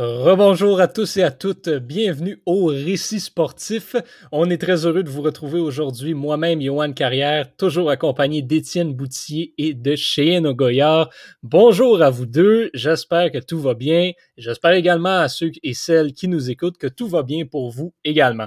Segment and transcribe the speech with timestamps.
[0.00, 3.96] Rebonjour à tous et à toutes, bienvenue au Récit sportif.
[4.30, 9.54] On est très heureux de vous retrouver aujourd'hui, moi-même, Johan Carrière, toujours accompagné d'Étienne Boutier
[9.58, 11.10] et de Cheyenne Ogoyard.
[11.42, 14.12] Bonjour à vous deux, j'espère que tout va bien.
[14.36, 17.92] J'espère également à ceux et celles qui nous écoutent que tout va bien pour vous
[18.04, 18.46] également.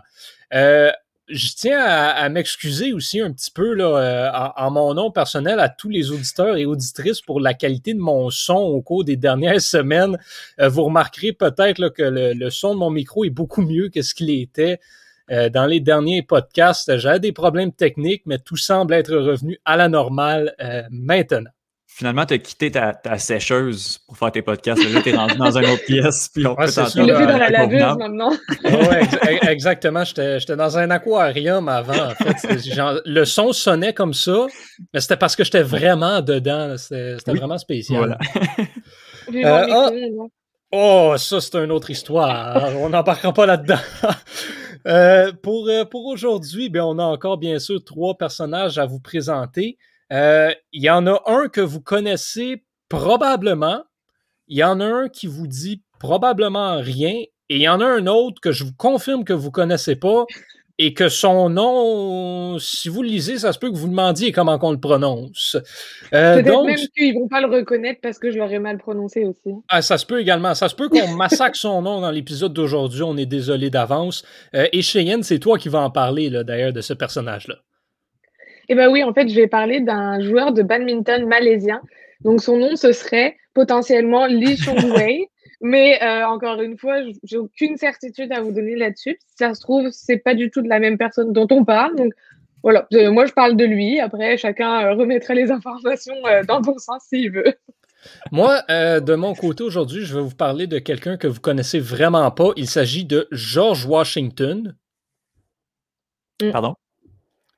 [0.54, 0.90] Euh,
[1.32, 5.70] je tiens à, m'excuser aussi un petit peu là, euh, en, mon nom personnel à
[5.70, 9.62] tous les auditeurs et auditrices pour la qualité de mon son au cours des dernières
[9.62, 10.18] semaines.
[10.60, 14.14] Euh, vous remarquerez peut-être que le, son de mon micro est beaucoup mieux que ce
[14.14, 14.80] qu'il était
[15.32, 16.98] euh, dans les derniers podcasts.
[16.98, 20.56] J'avais des problèmes techniques, mais tout semble être revenu à la normale
[20.90, 21.52] maintenant
[21.94, 24.84] finalement, tu as quitté ta, sécheuse pour faire tes podcasts.
[24.92, 26.30] Là, tu es rendu dans une autre pièce.
[26.34, 28.32] Puis on ouais, peut Tu l'as dans la laveuse maintenant.
[28.64, 30.04] oui, exactement.
[30.04, 32.08] J'étais dans un aquarium avant.
[32.08, 33.02] En fait.
[33.06, 34.48] le son sonnait comme ça,
[34.94, 36.76] mais c'était parce que j'étais vraiment dedans.
[36.78, 38.18] C'était vraiment spécial.
[39.32, 39.68] Voilà.
[39.70, 40.30] Euh, oh,
[40.72, 42.76] oh, ça, c'est une autre histoire.
[42.78, 43.80] on n'embarquera pas là-dedans.
[44.88, 49.00] Euh, pour euh, pour aujourd'hui, ben, on a encore bien sûr trois personnages à vous
[49.00, 49.78] présenter.
[50.12, 53.84] Euh, il y en a un que vous connaissez probablement.
[54.48, 57.14] Il y en a un qui vous dit probablement rien.
[57.50, 59.96] Et il y en a un autre que je vous confirme que vous ne connaissez
[59.96, 60.26] pas
[60.78, 64.58] et que son nom, si vous le lisez, ça se peut que vous demandiez comment
[64.62, 65.56] on le prononce.
[66.14, 69.56] Euh, Peut-être même qu'ils vont pas le reconnaître parce que je l'aurais mal prononcé aussi.
[69.70, 70.56] Ah, ça se peut également.
[70.56, 73.04] Ça se peut qu'on massacre son nom dans l'épisode d'aujourd'hui.
[73.04, 74.24] On est désolé d'avance.
[74.56, 77.58] Euh, et Cheyenne, c'est toi qui vas en parler d'ailleurs de ce personnage-là.
[78.72, 81.82] Eh bien oui, en fait, je vais parler d'un joueur de badminton malaisien.
[82.22, 85.28] Donc son nom, ce serait potentiellement Lee Chong-wei.
[85.60, 89.18] Mais euh, encore une fois, j'ai aucune certitude à vous donner là-dessus.
[89.28, 91.98] Si ça se trouve, c'est pas du tout de la même personne dont on parle.
[91.98, 92.14] Donc
[92.64, 94.00] voilà, moi je parle de lui.
[94.00, 97.54] Après, chacun euh, remettrait les informations euh, dans ton sens s'il veut.
[98.32, 102.32] Moi, de mon côté aujourd'hui, je vais vous parler de quelqu'un que vous connaissez vraiment
[102.32, 102.52] pas.
[102.56, 104.78] Il s'agit de George Washington.
[106.54, 106.74] Pardon?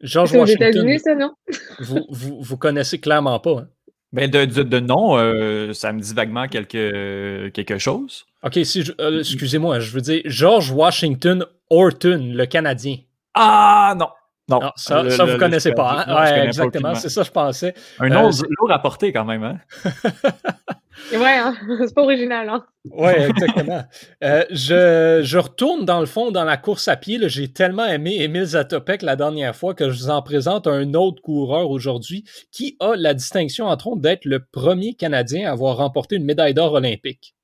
[0.03, 0.67] George Washington.
[0.67, 1.31] Aux États-Unis, ça, non?
[1.79, 3.61] vous, vous, vous, connaissez clairement pas.
[3.61, 3.67] Hein?
[4.11, 8.25] Ben de, de, nom, euh, ça me dit vaguement quelque, quelque chose.
[8.43, 12.97] OK, si euh, excusez-moi, je veux dire George Washington Horton, le Canadien.
[13.33, 14.09] Ah non!
[14.49, 16.05] Non, ça, ça vous connaissez pas.
[16.05, 16.15] Hein?
[16.15, 17.73] ouais, exactement, c'est ça je pensais.
[17.99, 19.43] Un nom euh, lourd à porter quand même.
[19.43, 19.59] Hein?
[21.11, 21.55] ouais, hein?
[21.79, 22.49] c'est pas original.
[22.49, 22.65] Hein?
[22.85, 23.83] Oui, exactement.
[24.23, 27.19] Euh, je, je, retourne dans le fond dans la course à pied.
[27.29, 31.21] J'ai tellement aimé Emile Zatopek la dernière fois que je vous en présente un autre
[31.21, 36.15] coureur aujourd'hui qui a la distinction, entre autres, d'être le premier Canadien à avoir remporté
[36.15, 37.35] une médaille d'or olympique.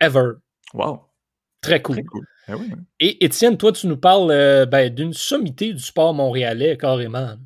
[0.00, 0.32] Ever.
[0.74, 1.00] Wow.
[1.60, 2.02] Très cool.
[2.46, 2.54] Ah
[3.00, 7.36] Et Étienne, toi, tu nous parles euh, ben, d'une sommité du sport montréalais, carrément.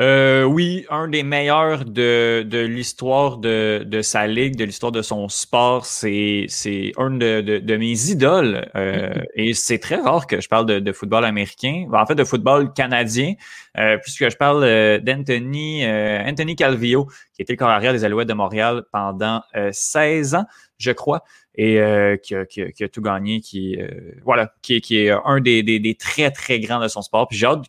[0.00, 5.02] Euh, oui, un des meilleurs de, de l'histoire de, de, sa ligue, de l'histoire de
[5.02, 5.86] son sport.
[5.86, 8.68] C'est, c'est un de, de, mes idoles.
[8.74, 12.72] Euh, et c'est très rare que je parle de, football américain, en fait de football
[12.72, 13.34] canadien,
[13.78, 18.28] euh, puisque je parle euh, d'Anthony Anthony Calvillo, qui était le corps arrière des Alouettes
[18.28, 19.42] de Montréal pendant
[19.72, 20.46] 16 ans,
[20.78, 21.22] je crois
[21.54, 23.88] et euh, qui, a, qui, qui, a, tout gagné, qui, euh,
[24.24, 27.28] voilà, qui, qui, est un des, des, des, très, très grands de son sport.
[27.28, 27.64] Puis j'ai hâte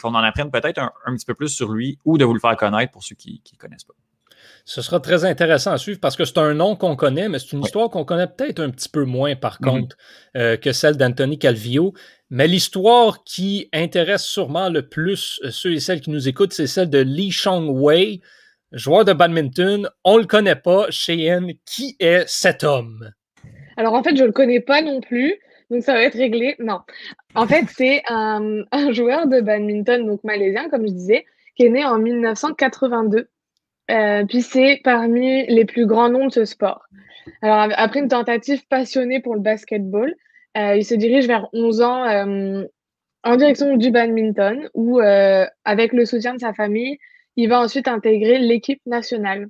[0.00, 2.40] qu'on en apprenne peut-être un, un, petit peu plus sur lui ou de vous le
[2.40, 3.94] faire connaître pour ceux qui ne connaissent pas.
[4.66, 7.52] Ce sera très intéressant à suivre parce que c'est un nom qu'on connaît, mais c'est
[7.52, 9.70] une histoire qu'on connaît peut-être un petit peu moins, par mm-hmm.
[9.70, 9.96] contre,
[10.36, 11.92] euh, que celle d'Anthony Calvillo.
[12.30, 16.90] Mais l'histoire qui intéresse sûrement le plus ceux et celles qui nous écoutent, c'est celle
[16.90, 18.20] de Lee Chong Wei,
[18.72, 19.88] joueur de badminton.
[20.04, 20.86] On le connaît pas.
[20.90, 23.10] Cheyenne, qui est cet homme?
[23.76, 25.38] Alors en fait, je le connais pas non plus.
[25.70, 26.56] Donc ça va être réglé.
[26.58, 26.80] Non.
[27.34, 31.84] En fait, c'est un, joueur de badminton, donc malaisien, comme je disais, qui est né
[31.84, 33.28] en 1982.
[33.90, 36.82] Euh, puis c'est parmi les plus grands noms de ce sport.
[37.42, 40.14] Alors après une tentative passionnée pour le basketball, euh,
[40.56, 42.64] il se dirige vers 11 ans euh,
[43.24, 46.98] en direction du badminton, où avec le soutien de sa famille,
[47.36, 49.48] il va ensuite intégrer l'équipe nationale.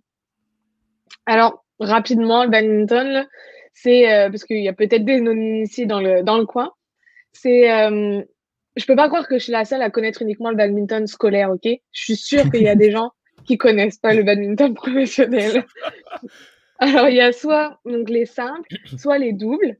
[1.27, 3.27] Alors, rapidement, le badminton,
[3.73, 6.73] c'est euh, parce qu'il y a peut-être des non-initiés dans le, dans le coin.
[7.33, 8.23] C'est, euh,
[8.77, 11.51] je peux pas croire que je suis la seule à connaître uniquement le badminton scolaire,
[11.51, 11.65] ok?
[11.65, 13.11] Je suis sûre qu'il y a des gens
[13.47, 15.65] qui connaissent pas le badminton professionnel.
[16.79, 19.77] Alors, il y a soit donc, les simples, soit les doubles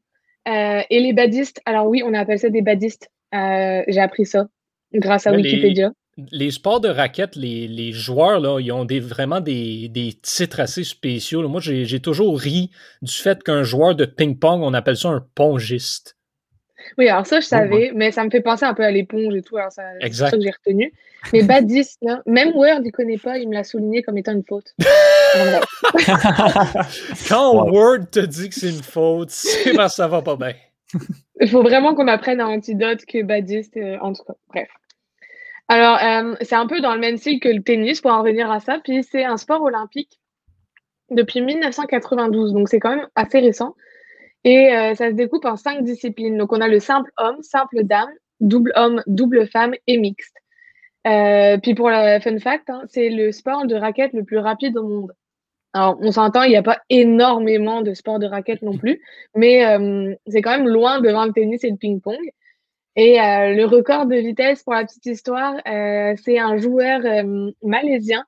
[0.49, 1.61] euh, et les badistes.
[1.65, 3.11] Alors oui, on appelle ça des badistes.
[3.35, 4.47] Euh, j'ai appris ça
[4.93, 9.91] grâce à Wikipédia les sports de raquettes, les, joueurs, là, ils ont des, vraiment des,
[10.23, 11.47] titres assez spéciaux.
[11.49, 12.71] Moi, j'ai toujours ri
[13.03, 16.17] du fait qu'un joueur de ping-pong, on appelle ça un pongiste.
[16.99, 19.43] Oui, alors ça, je savais, mais ça me fait penser un peu à l'éponge et
[19.43, 19.57] tout.
[19.57, 20.93] Alors ça, c'est ça que j'ai retenu.
[21.33, 24.75] Mais badiste, même Word, il connaît pas, il me l'a souligné comme étant une faute.
[27.29, 30.55] Quand Word te dit que c'est une faute, c'est parce que ça va pas bien.
[31.41, 34.35] Il faut vraiment qu'on apprenne un antidote que badiste, euh, en tout cas.
[34.49, 34.69] Bref.
[35.69, 38.51] Alors, euh, c'est un peu dans le même style que le tennis, pour en revenir
[38.51, 38.81] à ça.
[38.85, 40.21] Puis, c'est un sport olympique
[41.11, 43.75] depuis 1992, donc c'est quand même assez récent.
[44.45, 46.37] Et euh, ça se découpe en cinq disciplines.
[46.37, 48.11] Donc, on a le simple homme, simple dame,
[48.41, 50.37] double homme, double femme et mixte.
[51.07, 54.77] Euh, puis pour la fun fact, hein, c'est le sport de raquette le plus rapide
[54.77, 55.13] au monde.
[55.75, 59.03] Alors, on s'entend, il n'y a pas énormément de sports de raquette non plus,
[59.35, 62.31] mais euh, c'est quand même loin devant le tennis et le ping-pong.
[62.97, 67.01] Et euh, le record de vitesse, pour la petite histoire, c'est un joueur
[67.63, 68.25] malaisien.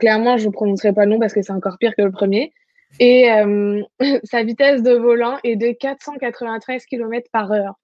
[0.00, 2.52] clairement, je ne prononcerai pas le nom parce que c'est encore pire que le premier.
[2.98, 3.28] Et
[4.24, 7.74] sa vitesse de volant est de 493 km par heure.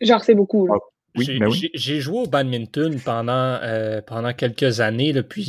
[0.00, 0.66] Genre, c'est beaucoup.
[1.16, 5.44] Ben j'ai joué au badminton pendant, euh, pendant quelques années, là, puis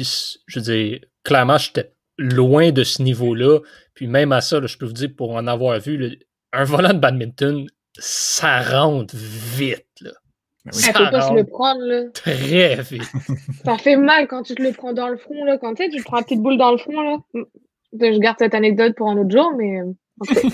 [0.47, 3.59] je veux dire, clairement, j'étais loin de ce niveau-là.
[3.93, 6.19] Puis même à ça, je peux vous dire, pour en avoir vu,
[6.53, 7.65] un volant de badminton,
[7.97, 9.87] ça rentre vite.
[10.01, 10.11] Là.
[10.65, 12.03] Ben ça peut pas se le prendre, là.
[12.13, 13.03] Très vite.
[13.65, 15.57] ça fait mal quand tu te le prends dans le front, là.
[15.57, 17.17] Quand tu sais, tu te prends une petite boule dans le front, là.
[17.93, 19.81] Je garde cette anecdote pour un autre jour, mais.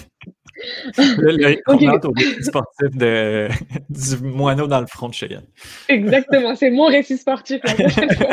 [0.98, 3.48] on entre au récit sportif de,
[3.90, 5.46] du moineau dans le front de Cheyenne.
[5.90, 8.30] Exactement, c'est mon récit sportif la prochaine fois.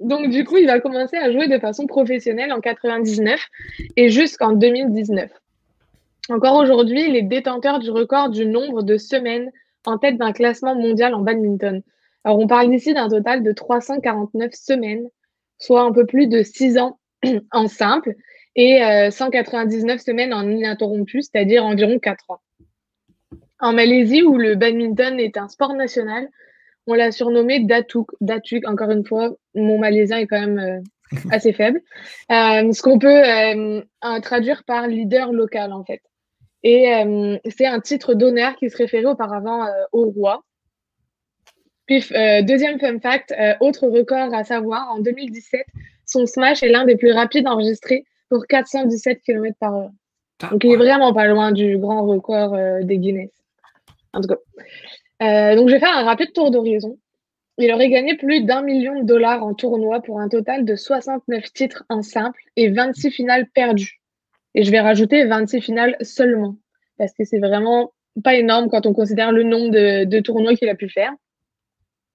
[0.00, 3.40] Donc, du coup, il va commencer à jouer de façon professionnelle en 99
[3.96, 5.30] et jusqu'en 2019.
[6.30, 9.50] Encore aujourd'hui, il est détenteur du record du nombre de semaines
[9.86, 11.82] en tête d'un classement mondial en badminton.
[12.24, 15.08] Alors, on parle ici d'un total de 349 semaines,
[15.58, 16.98] soit un peu plus de 6 ans
[17.52, 18.14] en simple
[18.56, 18.80] et
[19.10, 22.40] 199 euh, semaines en ininterrompu, c'est-à-dire environ 4 ans.
[23.60, 26.28] En Malaisie, où le badminton est un sport national,
[26.86, 28.10] on l'a surnommé Datuk.
[28.20, 30.80] Datuk, encore une fois, mon malaisien est quand même euh,
[31.30, 31.80] assez faible.
[32.30, 33.22] Euh, ce qu'on peut
[34.22, 36.00] traduire par leader local, en fait.
[36.62, 36.86] Et
[37.50, 40.44] c'est un titre d'honneur qui se référait auparavant au roi.
[41.86, 42.06] Puis,
[42.42, 45.66] deuxième fun fact, autre record à savoir, en 2017,
[46.06, 49.90] son smash est l'un des plus rapides enregistrés pour 417 km par heure.
[50.50, 53.30] Donc, il est vraiment pas loin du grand record euh, des Guinness.
[54.14, 54.38] En tout cas.
[55.22, 56.96] Euh, donc, je vais faire un rapide tour d'horizon.
[57.58, 61.52] Il aurait gagné plus d'un million de dollars en tournoi pour un total de 69
[61.52, 64.00] titres en simple et 26 finales perdues.
[64.54, 66.56] Et je vais rajouter 26 finales seulement,
[66.96, 67.92] parce que c'est vraiment
[68.24, 71.12] pas énorme quand on considère le nombre de, de tournois qu'il a pu faire.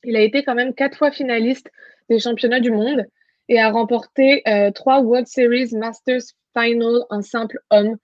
[0.04, 1.70] Il a été quand même quatre fois finaliste
[2.10, 3.06] des championnats du monde
[3.50, 6.24] et a remporté euh, trois World Series Masters
[6.58, 7.98] Final en simple homme.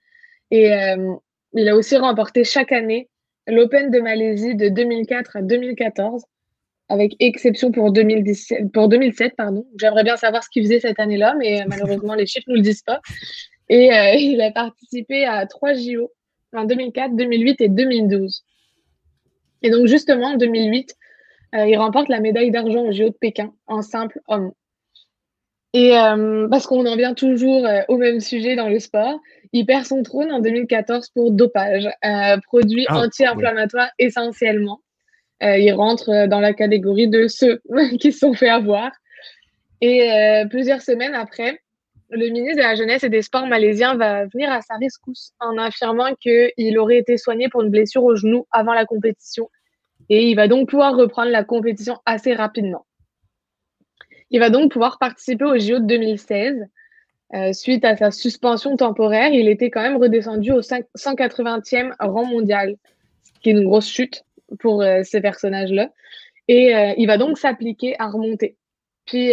[0.51, 1.13] Et euh,
[1.53, 3.09] il a aussi remporté chaque année
[3.47, 6.23] l'Open de Malaisie de 2004 à 2014,
[6.89, 9.35] avec exception pour, 2017, pour 2007.
[9.35, 9.65] pardon.
[9.79, 12.57] J'aimerais bien savoir ce qu'il faisait cette année-là, mais euh, malheureusement, les chiffres ne nous
[12.57, 13.01] le disent pas.
[13.69, 13.89] Et
[14.19, 16.11] il a participé à trois JO
[16.53, 18.43] en 2004, 2008 et 2012.
[19.61, 20.93] Et donc, justement, en 2008,
[21.53, 24.51] il remporte la médaille d'argent au JO de Pékin en simple homme.
[25.73, 29.19] Et euh, parce qu'on en vient toujours euh, au même sujet dans le sport,
[29.53, 34.81] il perd son trône en 2014 pour dopage, euh, produit ah, anti-inflammatoire essentiellement.
[35.41, 37.61] il rentre dans la catégorie de ceux
[37.99, 38.91] qui se sont fait avoir.
[39.83, 40.11] Et
[40.51, 41.59] plusieurs semaines après,
[42.11, 45.57] le ministre de la Jeunesse et des Sports malaisien va venir à sa rescousse en
[45.57, 49.49] affirmant qu'il aurait été soigné pour une blessure au genou avant la compétition.
[50.09, 52.85] Et il va donc pouvoir reprendre la compétition assez rapidement.
[54.31, 56.65] Il va donc pouvoir participer au JO de 2016.
[57.33, 62.75] Euh, suite à sa suspension temporaire, il était quand même redescendu au 180e rang mondial,
[63.23, 64.23] ce qui est une grosse chute
[64.59, 65.91] pour euh, ces personnages-là.
[66.47, 68.57] Et euh, il va donc s'appliquer à remonter.
[69.05, 69.31] Puis,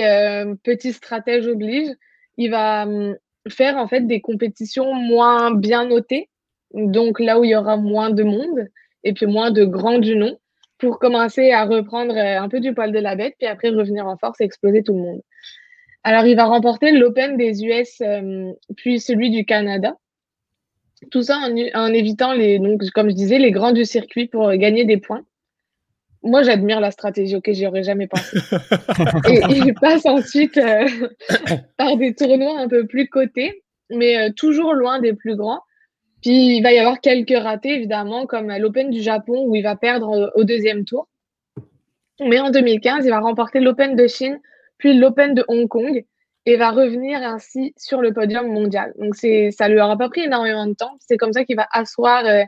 [0.65, 1.89] petit stratège oblige,
[2.37, 3.17] il va hum,
[3.49, 6.29] faire en fait des compétitions moins bien notées,
[6.73, 8.69] donc là où il y aura moins de monde
[9.05, 10.39] et puis moins de grands du nom,
[10.79, 14.07] pour commencer à reprendre euh, un peu du poil de la bête, puis après revenir
[14.07, 15.21] en force et exploser tout le monde.
[16.05, 19.97] Alors, il va remporter l'Open des US, euh, puis celui du Canada.
[21.11, 21.39] Tout ça
[21.75, 25.23] en, évitant, les, donc, comme je disais, les grands du circuit pour gagner des points.
[26.23, 28.39] Moi, j'admire la stratégie, ok, j'y aurais jamais pensé.
[29.29, 30.89] et il passe ensuite euh,
[31.77, 35.61] par des tournois un peu plus cotés, mais toujours loin des plus grands.
[36.23, 39.77] Puis il va y avoir quelques ratés, évidemment, comme l'Open du Japon où il va
[39.77, 41.09] perdre au deuxième tour.
[42.21, 44.41] Mais en 2015, il va remporter l'Open de Chine,
[44.79, 46.05] puis l'Open de Hong Kong
[46.47, 48.95] et va revenir ainsi sur le podium mondial.
[48.99, 50.97] Donc ça lui aura pas pris énormément de temps.
[51.01, 52.43] C'est comme ça qu'il va asseoir euh,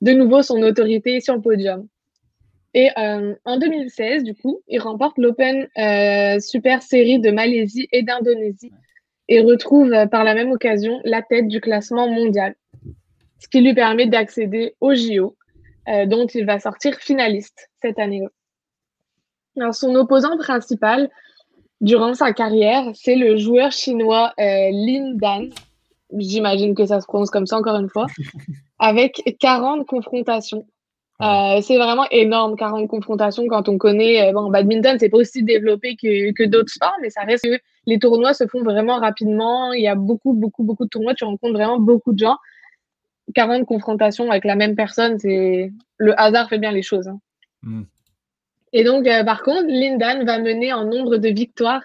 [0.00, 1.86] de nouveau son autorité sur le podium.
[2.74, 5.66] Et en 2016, du coup, il remporte l'Open
[6.40, 8.70] Super Série de Malaisie et d'Indonésie
[9.28, 12.54] et retrouve par la même occasion la tête du classement mondial,
[13.38, 15.36] ce qui lui permet d'accéder au JO,
[16.06, 19.72] dont il va sortir finaliste cette année-là.
[19.72, 21.08] Son opposant principal,
[21.80, 25.50] durant sa carrière, c'est le joueur chinois euh, Lin Dan.
[26.16, 28.06] J'imagine que ça se prononce comme ça encore une fois,
[28.78, 30.66] avec 40 confrontations.
[31.22, 34.28] Euh, c'est vraiment énorme, 40 confrontations quand on connaît.
[34.28, 37.58] Euh, bon, badminton, c'est pas aussi développé que, que d'autres sports, mais ça reste que
[37.86, 39.72] les tournois se font vraiment rapidement.
[39.72, 41.14] Il y a beaucoup, beaucoup, beaucoup de tournois.
[41.14, 42.36] Tu rencontres vraiment beaucoup de gens.
[43.34, 47.08] 40 confrontations avec la même personne, c'est le hasard fait bien les choses.
[47.08, 47.20] Hein.
[47.62, 47.82] Mm.
[48.72, 51.82] Et donc, euh, par contre, Lindan va mener en nombre de victoires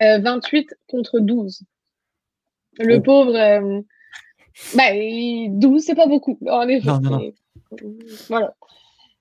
[0.00, 1.62] 28 euh, contre 12.
[2.78, 3.00] Le oh.
[3.00, 3.80] pauvre, euh,
[4.74, 6.88] bah, 12, c'est pas beaucoup, en effet.
[8.28, 8.54] Voilà.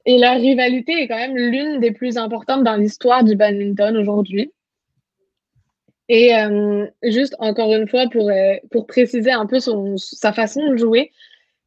[0.06, 4.54] Et la rivalité est quand même l'une des plus importantes dans l'histoire du badminton aujourd'hui.
[6.08, 6.32] Et
[7.04, 8.32] juste encore une fois, pour,
[8.72, 11.12] pour préciser un peu son, sa façon de jouer,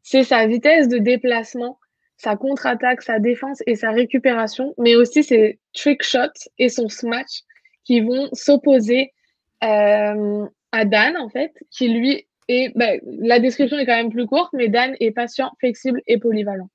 [0.02, 1.78] c'est sa vitesse de déplacement
[2.22, 7.42] sa contre-attaque, sa défense et sa récupération, mais aussi ses trick shots et son smash
[7.84, 9.12] qui vont s'opposer
[9.64, 12.72] euh, à Dan, en fait, qui lui est.
[12.76, 16.70] Ben, la description est quand même plus courte, mais Dan est patient, flexible et polyvalent.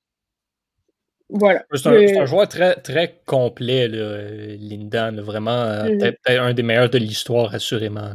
[1.30, 1.66] Voilà.
[1.74, 5.22] C'est un, joueur très, très complet, Lindan.
[5.22, 5.98] vraiment, euh, mhm.
[5.98, 8.14] peut-être un des meilleurs de l'histoire, assurément.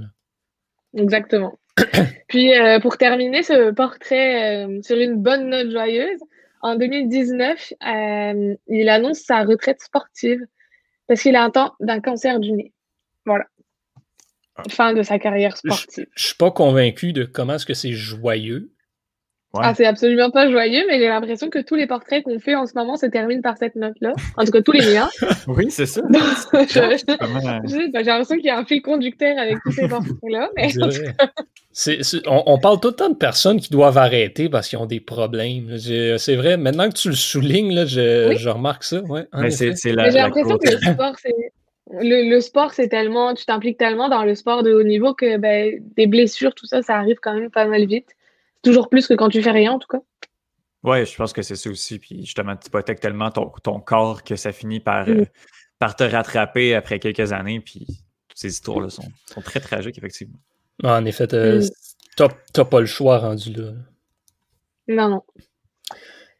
[0.95, 1.59] Exactement.
[2.29, 6.21] Puis, euh, pour terminer ce portrait sur une bonne note joyeuse,
[6.63, 10.41] en 2019, euh, il annonce sa retraite sportive
[11.09, 12.73] parce qu'il a un temps d'un cancer du nez.
[13.27, 13.47] Voilà.
[14.55, 14.63] Ah.
[14.71, 16.07] Fin de sa carrière sportive.
[16.15, 18.71] Je, ne suis pas convaincu de comment est-ce que c'est joyeux.
[19.55, 22.67] Ah, c'est absolument pas joyeux, mais j'ai l'impression que tous les portraits qu'on fait en
[22.67, 24.15] ce moment se terminent par cette note-là.
[24.39, 25.11] En tout cas, tous les miens.
[25.47, 26.01] oui, c'est ça.
[26.69, 30.49] j'ai l'impression qu'il y a un fil conducteur avec tous ces portraits-là.
[30.57, 30.69] Mais
[32.27, 35.77] on, parle tout le temps de personnes qui doivent arrêter parce qu'ils ont des problèmes.
[35.77, 39.03] C'est vrai, maintenant que tu le soulignes, je, remarque ça.
[39.03, 41.35] Ouais, j'ai l'impression que le sport, c'est.
[42.01, 45.79] Le, sport, c'est tellement, tu t'impliques tellement dans le sport de haut niveau que ben,
[45.95, 48.09] des blessures, tout ça, ça arrive quand même pas mal vite.
[48.63, 50.01] Toujours plus que quand tu fais rien, en tout cas.
[50.85, 51.99] Oui, je pense que c'est ça aussi.
[51.99, 55.13] Puis justement, tu hypothèques tellement ton, ton, corps que ça finit par, mm.
[55.13, 55.25] euh,
[55.79, 57.61] par te rattraper après quelques années.
[57.61, 57.87] Puis
[58.29, 60.39] toutes ces histoires-là sont, sont, très tragiques, effectivement.
[60.83, 61.69] Ah, en effet, mm.
[62.53, 63.73] t'as pas le choix rendu là.
[64.89, 65.23] Non, non.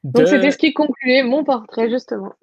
[0.03, 2.35] Donc, c'était ce qui concluait mon portrait, justement.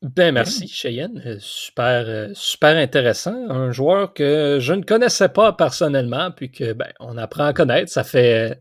[0.00, 5.52] Ben merci Cheyenne, euh, super euh, super intéressant, un joueur que je ne connaissais pas
[5.52, 8.60] personnellement puis que ben on apprend à connaître, ça fait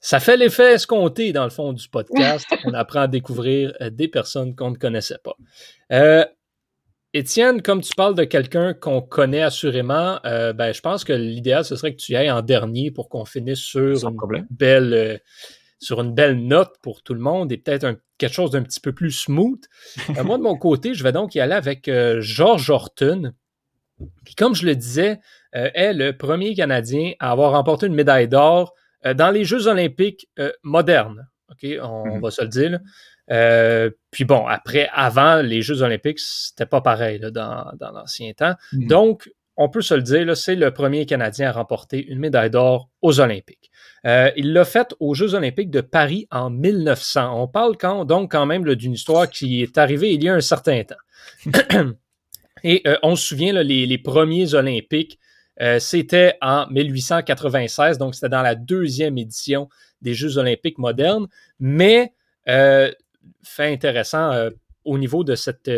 [0.00, 2.46] ça fait l'effet escompté dans le fond du podcast.
[2.64, 5.36] On apprend à découvrir euh, des personnes qu'on ne connaissait pas.
[5.92, 6.24] Euh,
[7.12, 11.64] Étienne, comme tu parles de quelqu'un qu'on connaît assurément, euh, ben, je pense que l'idéal,
[11.64, 15.20] ce serait que tu y ailles en dernier pour qu'on finisse sur une, belle,
[15.80, 18.92] sur une belle note pour tout le monde et peut-être quelque chose d'un petit peu
[18.92, 19.60] plus smooth.
[20.24, 21.90] moi, de mon côté, je vais donc y aller avec
[22.20, 23.32] George Horton,
[24.24, 25.18] qui, comme je le disais,
[25.52, 30.28] est le premier Canadien à avoir remporté une médaille d'or euh, dans les Jeux olympiques
[30.38, 32.20] euh, modernes, OK, on, mhm.
[32.20, 32.80] va se le dire.
[33.30, 38.54] Euh, puis bon, après, avant les Jeux olympiques, c'était pas pareil dans, l'ancien temps.
[38.72, 38.86] Mhm.
[38.86, 42.88] Donc, on peut se le dire, c'est le premier Canadien à remporter une médaille d'or
[43.02, 43.70] aux Olympiques.
[44.04, 47.42] il l'a fait aux Jeux olympiques de Paris en 1900.
[47.42, 50.40] On parle quand, donc quand même d'une histoire qui est arrivée il y a un
[50.40, 50.94] certain temps.
[52.64, 55.18] Et on se souvient, les, les, premiers Olympiques
[55.60, 59.68] euh, c'était en 1896, donc c'était dans la deuxième édition
[60.00, 61.26] des Jeux olympiques modernes.
[61.58, 62.12] Mais,
[62.48, 62.90] euh,
[63.42, 64.50] fait intéressant, euh,
[64.84, 65.68] au niveau de cette,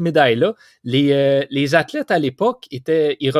[0.00, 3.32] médaille-là, les, athlètes à l'époque étaient, ils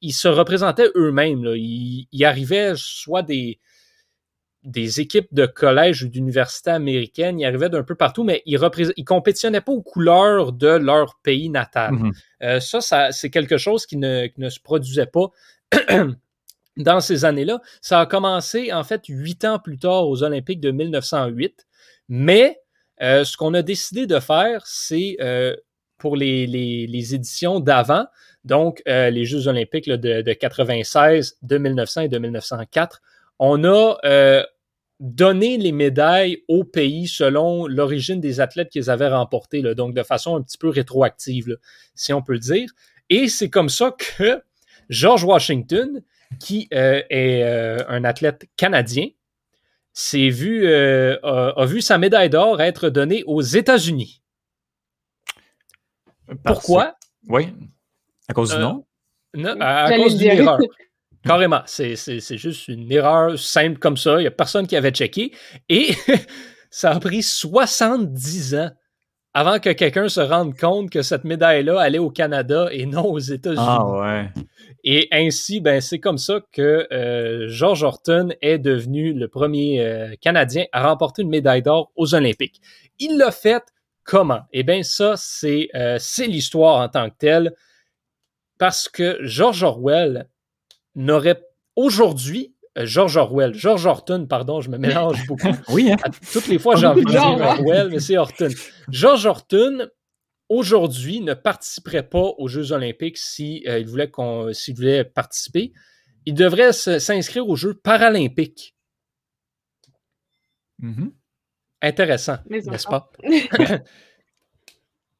[0.00, 1.44] ils se représentaient eux-mêmes.
[1.56, 3.58] Ils, arrivaient soit des,
[4.64, 9.04] des équipes de collège ou d'université américaines, ils arrivaient d'un peu partout, mais ils ne
[9.04, 11.94] compétitionnaient pas aux couleurs de leur pays natal.
[11.94, 12.12] Mm-hmm.
[12.42, 15.30] Euh, ça, c'est quelque chose qui ne, se produisait pas
[16.76, 17.60] dans ces années-là.
[17.80, 21.66] Ça a commencé, en fait, huit ans plus tard aux Olympiques de 1908.
[22.08, 22.60] Mais
[23.02, 25.56] euh, ce qu'on a décidé de faire, c'est euh,
[25.98, 28.06] pour les, éditions d'avant,
[28.44, 33.00] donc les Jeux olympiques de, de 96, de 1900 et de 1904,
[33.38, 34.44] on a euh,
[35.00, 40.36] donné les médailles au pays selon l'origine des athlètes qu'ils avaient remportés, donc de façon
[40.36, 41.56] un petit peu rétroactive,
[41.94, 42.70] si on peut le dire.
[43.10, 44.42] Et c'est comme ça que
[44.88, 46.02] George Washington,
[46.40, 49.08] qui euh, est euh, un athlète canadien,
[50.12, 54.22] vu, a, vu sa médaille d'or être donnée aux États-Unis.
[56.44, 56.96] Pourquoi?
[57.28, 57.48] Oui.
[58.28, 58.86] À cause du Euh, nom?
[59.34, 60.58] Non, à, cause d'une erreur.
[61.24, 61.62] Carrément.
[61.66, 64.16] C'est c'est- c'est juste une erreur simple comme ça.
[64.18, 65.32] Il n'y a personne qui avait checké.
[65.68, 65.88] Et
[66.70, 68.70] ça a pris 70 ans
[69.34, 73.18] avant que quelqu'un se rende compte que cette médaille-là allait au Canada et non aux
[73.18, 73.64] États-Unis.
[73.66, 74.28] Ah ouais.
[74.84, 80.14] Et ainsi, ben, c'est comme ça que euh, George Horton est devenu le premier euh,
[80.20, 82.60] Canadien à remporter une médaille d'or aux Olympiques.
[82.98, 83.62] Il l'a fait
[84.04, 84.40] comment?
[84.52, 87.54] Eh bien, ça, c'est euh, c'est l'histoire en tant que telle.
[88.58, 90.26] Parce que George Orwell
[90.94, 91.42] n'aurait
[91.76, 95.48] aujourd'hui, euh, George Orwell, George Horton, pardon, je me mélange beaucoup.
[95.68, 95.96] Oui, hein?
[96.02, 97.22] À toutes les fois, j'ai envie de dire?
[97.22, 98.48] Orwell, mais c'est Horton.
[98.88, 99.88] George Horton,
[100.48, 105.72] aujourd'hui, ne participerait pas aux Jeux Olympiques s'il il voulait, qu'on- s'il voulait participer.
[106.26, 108.74] Il devrait s'inscrire aux Jeux Paralympiques.
[110.78, 111.12] Mhm.
[111.80, 113.10] Intéressant, n'est-ce pas?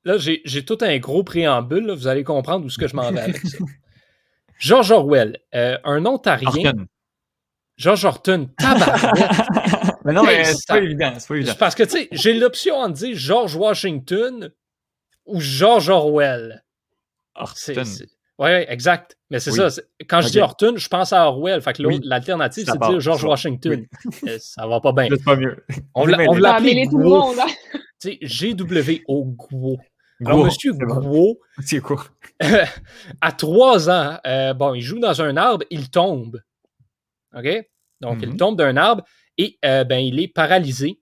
[0.04, 1.86] là, j'ai j'ai tout un gros préambule.
[1.86, 3.58] là, vous allez comprendre où ce que je m'en vais avec ça.
[4.58, 6.48] George Orwell, euh, un Ontarien.
[6.72, 6.86] Horton.
[7.76, 9.30] George Horton, tabarouette.
[10.04, 11.12] Mais non, mais c'est pas évident.
[11.18, 11.52] C'est pas évident.
[11.58, 14.52] Parce que, tu sais, j'ai l'option entre dire George Washington
[15.26, 16.64] ou George Orwell.
[17.54, 17.84] C'est- Horton.
[17.90, 19.16] c'est- Ouais, exact.
[19.30, 19.56] Mais c'est Oui.
[19.58, 19.70] ça.
[19.70, 21.62] c'est- Quand je dis Horton, je pense à Orwell.
[21.62, 22.00] Fait que Oui.
[22.02, 23.22] l'alternative, Ça c'est de dire George.
[23.24, 23.86] Washington.
[24.28, 25.06] Euh, Ça va pas bien.
[25.08, 25.64] C'est pas mieux.
[25.94, 26.26] On on m'aidez.
[26.40, 27.18] l'a Ça a appelé mêlé tout le Guo.
[27.18, 27.36] monde.
[27.40, 27.46] hein.
[28.00, 29.78] Tu sais, G-W-O, Guo.
[30.24, 30.72] Alors, Gros, monsieur.
[30.72, 31.80] Guo, C'est
[33.20, 36.40] à trois ans, euh, bon, il joue dans un arbre, il tombe.
[37.36, 37.66] OK?
[38.00, 38.36] Donc, il Mhm.
[38.36, 39.04] tombe d'un arbre
[39.38, 41.00] et euh, ben, il est paralysé.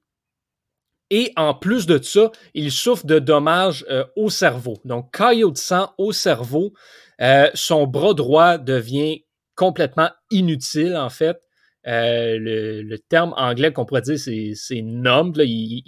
[1.13, 4.79] Et en plus de ça, il souffre de dommages euh, au cerveau.
[4.85, 6.73] Donc, caillot de sang au cerveau.
[7.55, 9.25] Son bras droit devient
[9.57, 11.37] complètement inutile, en fait.
[11.85, 15.37] Le, le terme anglais qu'on pourrait dire, c'est, c'est numb.
[15.37, 15.45] là.
[15.45, 15.83] Il-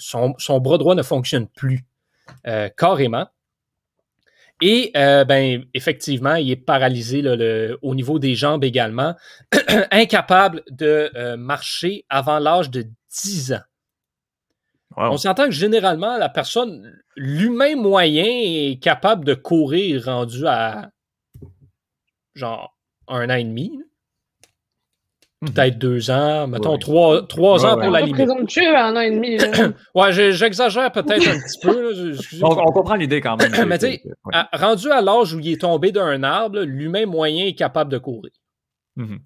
[0.00, 1.80] son, son bras droit ne fonctionne plus
[2.46, 3.26] euh, carrément.
[4.60, 9.14] Et euh, ben, effectivement, il est paralysé là, le- au niveau des jambes également,
[9.92, 12.84] incapable de euh, marcher avant l'âge de
[13.22, 13.62] 10 ans.
[14.96, 15.12] Wow.
[15.12, 20.90] On s'entend que généralement, la personne, l'humain moyen est capable de courir rendu à
[22.34, 23.84] genre un an et demi, là.
[25.40, 25.52] Mhm.
[25.52, 26.78] peut-être deux ans, mettons Ouais.
[26.78, 27.82] trois, trois Ouais, ans ouais.
[27.84, 28.14] pour la limite.
[28.16, 29.38] présomptueux à un an et demi.
[29.94, 31.92] Ouais, j'exagère peut-être un petit peu.
[31.92, 32.16] là.
[32.42, 33.52] On, on comprend l'idée quand même.
[33.68, 34.00] Mais tu
[34.52, 38.32] rendu à l'âge où il est tombé d'un arbre, l'humain moyen est capable de courir.
[38.96, 39.20] Mhm.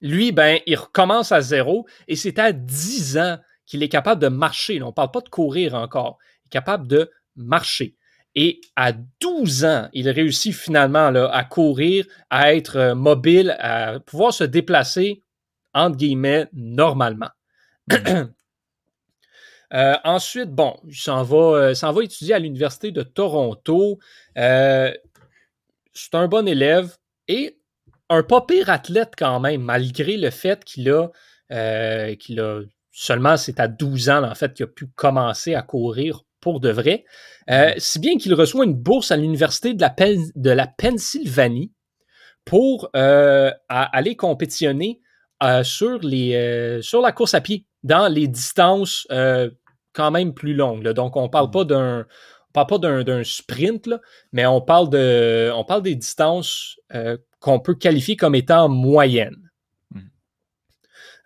[0.00, 3.36] Lui, ben, il recommence à zéro et c'est à 10 ans
[3.66, 4.78] qu'il est capable de marcher.
[4.78, 6.18] Là, on ne parle pas de courir encore.
[6.44, 7.94] Il est capable de marcher.
[8.34, 14.00] Et à 12 ans, il réussit finalement là, à courir, à être euh, mobile, à
[14.00, 15.21] pouvoir se déplacer,
[15.74, 17.30] entre guillemets, normalement.
[19.74, 23.98] Euh, ensuite, bon, il s'en va, euh, va étudier à l'Université de Toronto.
[24.36, 24.92] Euh,
[25.94, 26.96] c'est un bon élève
[27.28, 27.58] et
[28.08, 31.08] un pas pire athlète quand même, malgré le fait qu'il a,
[31.52, 35.62] euh, qu'il a seulement, c'est à 12 ans, en fait, qu'il a pu commencer à
[35.62, 37.04] courir pour de vrai.
[37.50, 41.72] Euh, si bien qu'il reçoit une bourse à l'Université de la, Pen- de la Pennsylvanie
[42.44, 45.01] pour euh, aller compétitionner
[45.42, 49.50] euh, sur, les, euh, sur la course à pied dans les distances euh,
[49.92, 50.82] quand même plus longues.
[50.82, 50.92] là.
[50.92, 52.06] Donc, on parle pas d'un
[52.52, 53.98] parle pas d'un, sprint, là,
[54.32, 56.78] mais on parle, de, on parle des distances
[57.40, 59.50] qu'on peut qualifier comme étant moyennes.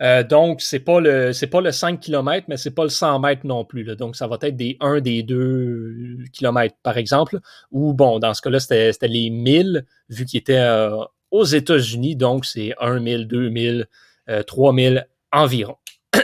[0.03, 3.19] Euh, donc, c'est pas le c'est pas le 5 km, mais c'est pas le 100
[3.21, 3.83] mètres non plus.
[3.83, 3.95] là.
[3.95, 7.41] Donc, ça va être des 1 des 2 km, par exemple.
[7.71, 10.97] Ou bon, dans ce cas-là, c'était, c'était les 1000, vu qu'il était euh,
[11.31, 12.17] aux États-Unis.
[12.17, 13.85] Donc, c'est 1000, 2000, euh,
[14.47, 15.77] 3000 environ.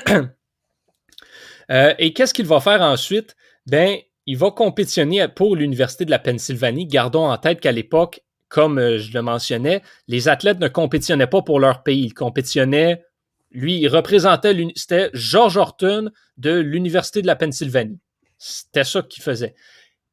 [1.71, 3.37] Euh, et qu'est-ce qu'il va faire ensuite?
[3.67, 6.87] Ben, il va compétitionner pour l'Université de la Pennsylvanie.
[6.87, 11.41] Gardons en tête qu'à l'époque, comme euh, je le mentionnais, les athlètes ne compétitionnaient pas
[11.41, 12.07] pour leur pays.
[12.07, 13.05] Ils compétitionnaient,
[13.53, 18.01] lui, il représentait, c'était George Horton de l'Université de la Pennsylvanie.
[18.39, 19.55] C'était ça qu'il faisait.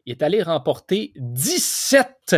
[0.05, 2.37] Il est allé remporter 17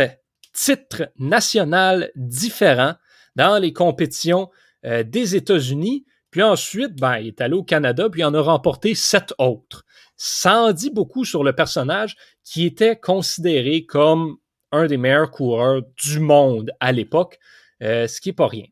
[0.52, 2.94] titres nationaux différents
[3.36, 4.50] dans les compétitions
[4.84, 6.04] euh, des États-Unis.
[6.30, 9.84] Puis ensuite, ben, il est allé au Canada, puis il en a remporté sept autres.
[10.16, 14.36] Ça en dit beaucoup sur le personnage qui était considéré comme
[14.70, 17.38] un des meilleurs coureurs du monde à l'époque,
[17.82, 18.66] euh, ce qui n'est pas rien.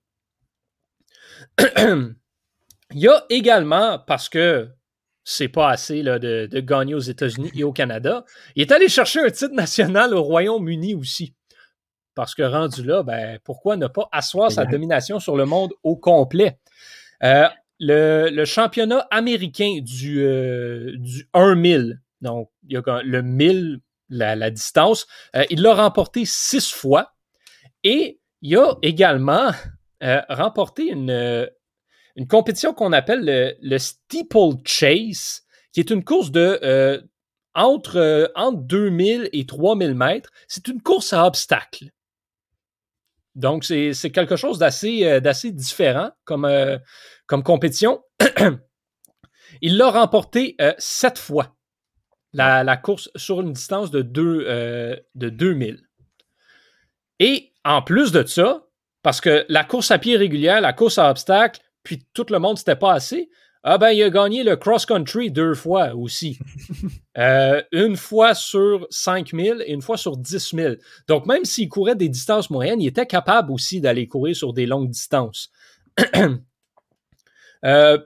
[1.59, 2.14] il
[2.94, 4.68] y a également, parce que
[5.25, 8.25] c'est pas assez là, de, de gagner aux États-Unis et au Canada,
[8.57, 11.35] il est allé chercher un titre national au Royaume-Uni aussi.
[12.20, 15.96] Parce que rendu là, ben, pourquoi ne pas asseoir sa domination sur le monde au
[15.96, 16.59] complet?
[17.22, 23.78] Euh, le, le championnat américain du, euh, du 1000, donc il y a le 1000,
[24.11, 25.06] la, distance.
[25.48, 27.14] il l'a remporté six fois
[27.85, 29.52] et il a également
[30.28, 31.48] remporté une,
[32.16, 35.40] une compétition qu'on appelle le, le, Steeple Chase,
[35.72, 37.00] qui est une course de
[37.54, 40.30] entre, entre 2000 et 3000 mètres.
[40.48, 41.90] C'est une course à obstacles.
[43.35, 46.49] Donc, c'est quelque chose d'assez différent comme,
[47.27, 48.03] comme compétition.
[49.62, 51.57] Il l'a remporté euh, sept fois,
[52.33, 55.83] la, course sur une distance de, deux, euh, de 2000.
[57.19, 58.66] Et en plus de ça,
[59.03, 62.59] parce que la course à pied régulière, la course à obstacles, puis tout le monde,
[62.59, 63.31] c'était pas assez.
[63.62, 66.38] Ah ben, il a gagné le cross-country deux fois aussi.
[67.18, 70.75] Euh, une fois sur 5000 et une fois sur 10 000.
[71.09, 74.64] Donc, même s'il courait des distances moyennes, il était capable aussi d'aller courir sur des
[74.64, 75.51] longues distances.
[77.64, 77.99] euh,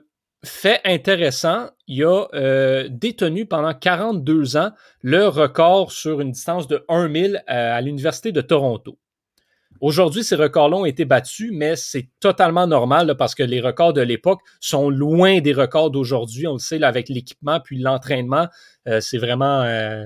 [0.43, 6.83] fait intéressant, il a euh, détenu pendant 42 ans le record sur une distance de
[6.89, 8.97] 1000 à, à l'Université de Toronto.
[9.81, 14.01] Aujourd'hui, ces records-là ont été battus, mais c'est totalement normal parce que les records de
[14.01, 16.47] l'époque sont loin des records d'aujourd'hui.
[16.47, 18.47] On le sait, avec l'équipement puis l'entraînement,
[18.87, 19.61] euh, c'est vraiment...
[19.63, 20.05] Euh,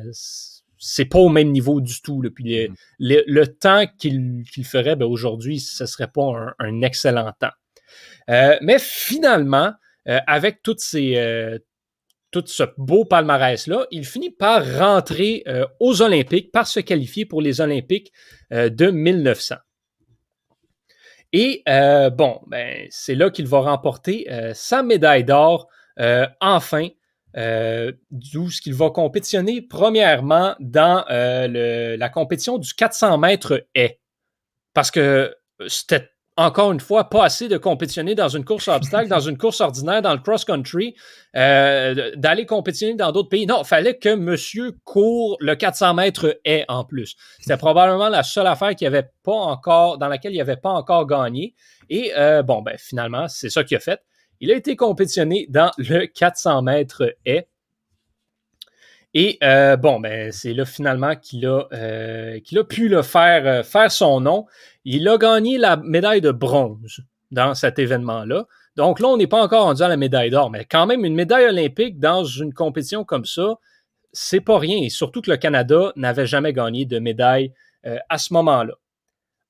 [0.81, 2.21] c'est pas au même niveau du tout.
[2.33, 3.23] Puis mm-hmm.
[3.27, 7.51] le, temps qu'il ferait, ben, aujourd'hui, ce serait pas un, excellent temps.
[8.27, 9.73] mais finalement,
[10.09, 11.59] euh, avec toutes ces, euh,
[12.31, 17.41] tout ce beau palmarès-là, il finit par rentrer euh, aux Olympiques, par se qualifier pour
[17.41, 18.11] les Olympiques
[18.51, 19.55] de 1900.
[21.31, 25.67] Et bon, ben, c'est là qu'il va remporter sa médaille d'or
[26.41, 26.87] enfin,
[27.35, 33.99] d'où ce qu'il va compétitionner premièrement dans la compétition du 400 mètres haies.
[34.73, 35.35] Parce que
[35.67, 39.37] c'était encore une fois, pas assez de compétitionner dans une course à obstacles, dans une
[39.37, 40.95] course ordinaire, dans le cross-country,
[41.35, 43.45] euh, d'aller compétitionner dans d'autres pays.
[43.45, 47.17] Non, il fallait que monsieur court le 400 mètres est en plus.
[47.41, 51.05] C'était probablement la seule affaire qui avait pas encore, dans laquelle il n'avait pas encore
[51.05, 51.55] gagné.
[51.89, 53.99] Et euh, bon, ben finalement, c'est ça qu'il a fait.
[54.39, 57.48] Il a été compétitionné dans le 400 mètres est.
[59.13, 63.47] Et euh, bon, ben, c'est là finalement qu'il a, euh, qu'il a pu le faire,
[63.47, 64.45] euh, faire son nom.
[64.85, 68.45] Il a gagné la médaille de bronze dans cet événement-là.
[68.75, 71.15] Donc là, on n'est pas encore rendu à la médaille d'or, mais quand même, une
[71.15, 73.55] médaille olympique dans une compétition comme ça,
[74.13, 74.77] c'est pas rien.
[74.77, 78.73] Et surtout que le Canada n'avait jamais gagné de médaille à ce moment-là.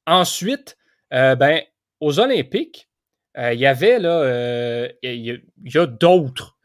[0.07, 0.77] Ensuite,
[1.11, 1.61] ben,
[1.99, 2.89] aux Olympiques,
[3.37, 6.57] il y avait là, il y a d'autres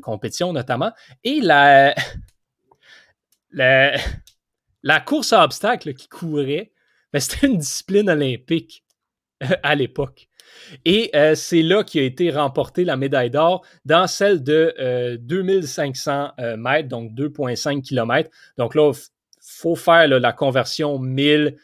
[0.00, 0.92] compétitions notamment,
[1.24, 1.94] et la,
[4.82, 6.72] la, course à obstacles qui courait,
[7.12, 8.84] ben, c'était une discipline olympique
[9.42, 10.28] euh, à l'époque.
[10.84, 16.56] Et euh, c'est là qu'a été remportée la médaille d'or dans celle de 2500 euh,
[16.56, 18.30] mètres, donc 2,5 km.
[18.58, 19.00] Donc là, il
[19.40, 21.56] faut faire la conversion 1000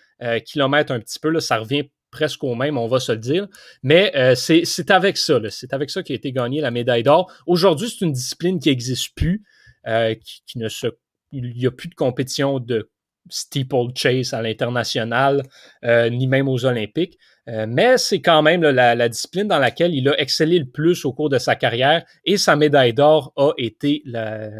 [0.46, 1.38] km un petit peu.
[1.38, 3.46] Ça revient presque au même, on va se le dire.
[3.82, 5.38] Mais c'est avec ça.
[5.50, 7.30] C'est avec ça qu'a été gagnée la médaille d'or.
[7.46, 9.44] Aujourd'hui, c'est une discipline qui n'existe plus,
[9.86, 10.88] qui, qui, ne se
[11.32, 12.90] il n'y a plus de compétition de
[13.30, 15.42] steeplechase à l'international,
[15.84, 17.18] euh, ni même aux Olympiques.
[17.48, 21.12] Euh, mais c'est quand même la, discipline dans laquelle il a excellé le plus au
[21.12, 24.50] cours de sa carrière et sa médaille d'or a été la,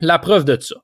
[0.00, 0.76] la, preuve de ça.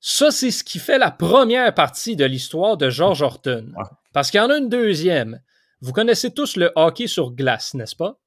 [0.00, 3.72] Ça, c'est ce qui fait la première partie de l'histoire de George Horton.
[4.12, 5.40] Parce qu'il y en a une deuxième.
[5.80, 8.20] Vous connaissez tous le hockey sur glace, n'est-ce pas?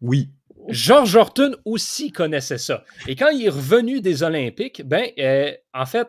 [0.00, 0.30] Oui.
[0.68, 2.84] George Horton aussi connaissait ça.
[3.06, 6.08] Et quand il est revenu des Olympiques, ben, euh, en fait,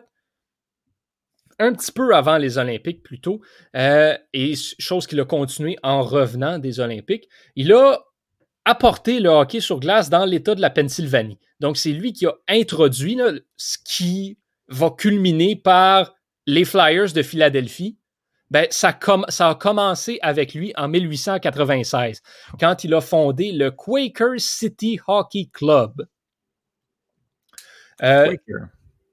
[1.58, 3.40] un petit peu avant les Olympiques plutôt,
[3.76, 7.98] euh, et chose qu'il a continué en revenant des Olympiques, il a
[8.64, 11.38] apporté le hockey sur glace dans l'État de la Pennsylvanie.
[11.60, 13.18] Donc, c'est lui qui a introduit
[13.56, 16.14] ce qui va culminer par
[16.46, 17.98] les Flyers de Philadelphie,
[18.50, 18.96] ben, ça,
[19.40, 22.22] a commencé avec lui en 1896,
[22.58, 26.06] quand il a fondé le Quaker City Hockey Club.
[28.02, 28.34] Euh,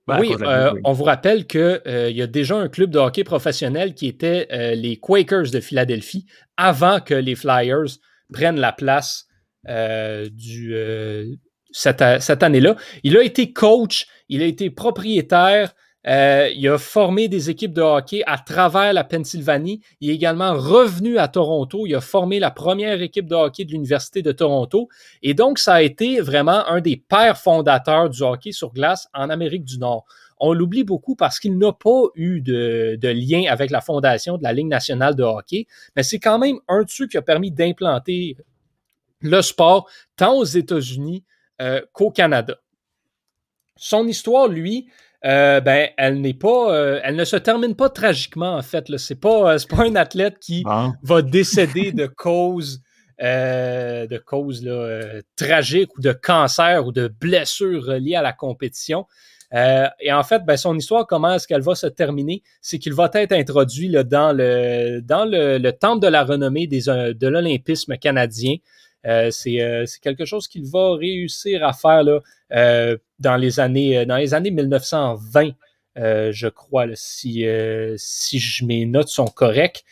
[0.07, 3.23] ben, oui, euh, on vous rappelle qu'il euh, y a déjà un club de hockey
[3.23, 7.97] professionnel qui était les Quakers de Philadelphie avant que les Flyers
[8.31, 9.27] prennent la place
[9.67, 10.75] du,
[11.71, 12.75] cette, cette année-là.
[13.03, 15.73] Il a été coach, il a été propriétaire
[16.07, 19.81] euh, il a formé des équipes de hockey à travers la Pennsylvanie.
[20.01, 21.85] Il est également revenu à Toronto.
[21.87, 24.87] Il a formé la première équipe de hockey de l'Université de Toronto.
[25.23, 29.29] Et donc, ça a été vraiment un des pères fondateurs du hockey sur glace en
[29.29, 30.05] Amérique du Nord.
[30.37, 34.53] On l'oublie beaucoup parce qu'il n'a pas eu de, lien avec la fondation de la
[34.53, 35.65] Ligue nationale de hockey,
[35.95, 38.35] mais c'est quand même un de ceux qui a permis d'implanter
[39.21, 41.23] le sport tant aux États-Unis
[41.61, 42.57] euh, qu'au Canada.
[43.77, 44.87] Son histoire, lui,
[45.25, 48.85] ben, elle n'est pas, elle ne se termine pas tragiquement en fait.
[48.97, 50.63] C'est pas, c'est pas un athlète qui
[51.03, 52.81] va décéder de cause
[53.19, 54.69] de cause
[55.35, 59.05] tragique ou de cancer ou de blessure reliée à la compétition.
[59.53, 62.41] Euh, et en fait, ben, son histoire, comment est-ce qu'elle va se terminer?
[62.61, 66.89] C'est qu'il va être introduit là, dans, le, dans le, temple de la renommée des,
[66.89, 68.55] euh, de l'olympisme canadien.
[69.05, 72.19] Euh, c'est, quelque chose qu'il va réussir à faire là,
[73.19, 75.51] dans, les années, dans les années 1920,
[75.95, 77.45] je crois, si,
[77.97, 79.83] si mes notes sont correctes.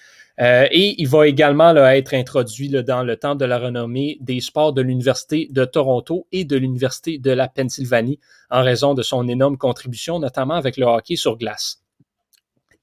[0.41, 4.73] Euh, et il va également être introduit dans le temps de la renommée des sports
[4.73, 9.58] de l'Université de Toronto et de l'Université de la Pennsylvanie en raison de son énorme
[9.58, 11.82] contribution, notamment avec le hockey sur glace.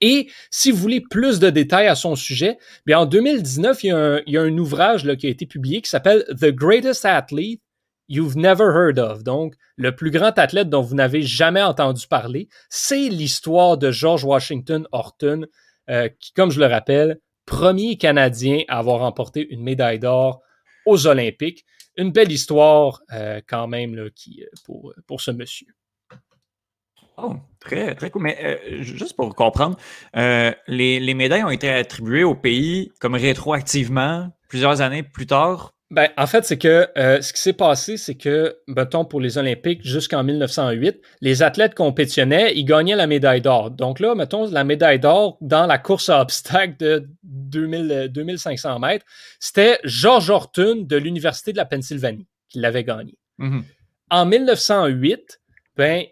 [0.00, 4.36] Et si vous voulez plus de détails à son sujet, bien en 2019, il y
[4.36, 7.60] a un, ouvrage qui a été publié qui s'appelle The Greatest Athlete
[8.08, 9.22] You've Never Heard of.
[9.22, 14.24] Donc, le plus grand athlète dont vous n'avez jamais entendu parler, c'est l'histoire de George
[14.24, 15.46] Washington Horton,
[15.88, 20.42] euh, qui, comme je le rappelle, premier Canadien à avoir remporté une médaille d'or
[20.86, 21.64] aux Olympiques.
[21.96, 25.66] Une belle histoire euh, quand même là, qui, euh, pour, pour ce monsieur.
[27.22, 28.22] Oh, très, très cool.
[28.22, 29.76] Mais euh, juste pour comprendre,
[30.14, 35.72] les, les, médailles ont été attribuées au pays comme rétroactivement plusieurs années plus tard?
[35.90, 39.38] Ben, en fait, c'est que euh, ce qui s'est passé, c'est que, mettons, pour les
[39.38, 43.72] Olympiques, jusqu'en 1908, les athlètes compétitionnaient, ils gagnaient la médaille d'or.
[43.72, 49.04] Donc là, mettons, la médaille d'or dans la course à obstacles de 2000, 2500 mètres,
[49.40, 53.18] c'était George Horton de l'Université de la Pennsylvanie qui l'avait gagné.
[53.40, 53.62] Mm-hmm.
[54.10, 55.40] En 1908,
[55.76, 56.04] ben,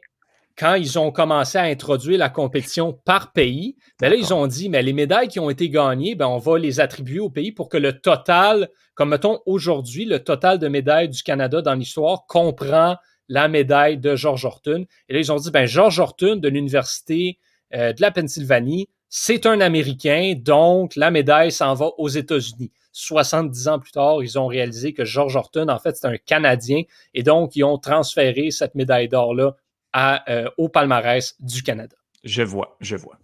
[0.58, 4.68] quand ils ont commencé à introduire la compétition par pays, ben là, ils ont dit,
[4.68, 7.68] mais les médailles qui ont été gagnées, ben, on va les attribuer au pays pour
[7.68, 12.96] que le total, comme mettons aujourd'hui, le total de médailles du Canada dans l'histoire comprend
[13.28, 14.84] la médaille de George Horton.
[15.08, 17.38] Et là, ils ont dit, ben, George Horton de l'Université
[17.74, 22.72] euh, de la Pennsylvanie, c'est un Américain, donc la médaille s'en va aux États-Unis.
[22.92, 26.82] 70 ans plus tard, ils ont réalisé que George Horton, en fait, c'est un Canadien,
[27.14, 29.54] et donc ils ont transféré cette médaille d'or-là
[29.96, 31.96] euh, au palmarès du Canada.
[32.24, 33.18] Je vois, je vois.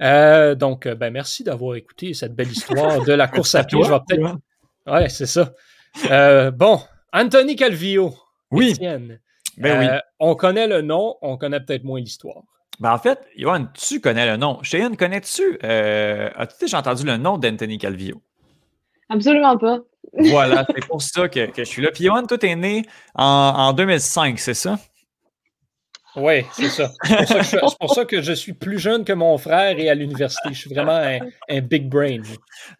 [0.00, 3.78] Euh, donc, euh, ben, merci d'avoir écouté cette belle histoire de la course à pied.
[3.82, 4.38] Je vais peut-être.
[4.86, 5.52] Ouais, c'est ça.
[6.52, 6.80] bon,
[7.12, 8.14] Anthony Calvillo.
[8.50, 8.74] Oui.
[8.78, 9.18] Ben
[9.58, 9.86] oui.
[10.18, 12.42] On connaît le nom, on connaît peut-être moins l'histoire.
[12.78, 14.62] Ben en fait, Johan, tu connais le nom.
[14.62, 15.58] Cheyenne, connais-tu?
[15.60, 18.22] As-tu déjà entendu le nom d'Anthony Calvillo?
[19.10, 19.80] Absolument pas.
[20.14, 21.90] voilà, c'est pour ça que, je suis là.
[21.92, 24.78] Puis Johan, toi, t'es né en, en 2005, c'est ça?
[26.16, 26.90] Oui, c'est ça.
[27.04, 30.48] C'est pour, ça que je suis plus jeune que mon frère et à l'université.
[30.52, 31.00] Je suis vraiment
[31.48, 32.22] un, big brain.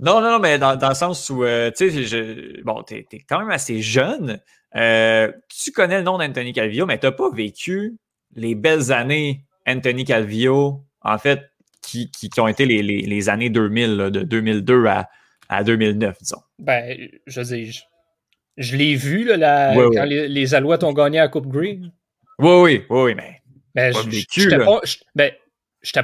[0.01, 3.51] Non, non, mais dans, le sens où, euh, tu sais, bon, tu es, quand même
[3.51, 4.41] assez jeune.
[4.77, 7.97] Euh, tu connais le nom d'Anthony Calvillo, mais tu n'as pas vécu
[8.35, 11.51] les belles années Anthony Calvillo, en fait,
[11.83, 15.09] qui, qui, ont été les, les, années 2000, de 2002 à,
[15.49, 16.43] à 2009, disons.
[16.59, 17.81] Ben, je dis,
[18.57, 21.93] je, l'ai vu, là, quand Les, les, Alouettes ont gagné à Coupe Green.
[22.41, 23.37] Oui, oui, oui, mais.
[23.75, 24.81] Ben, je n'étais pas,
[25.15, 25.31] ben,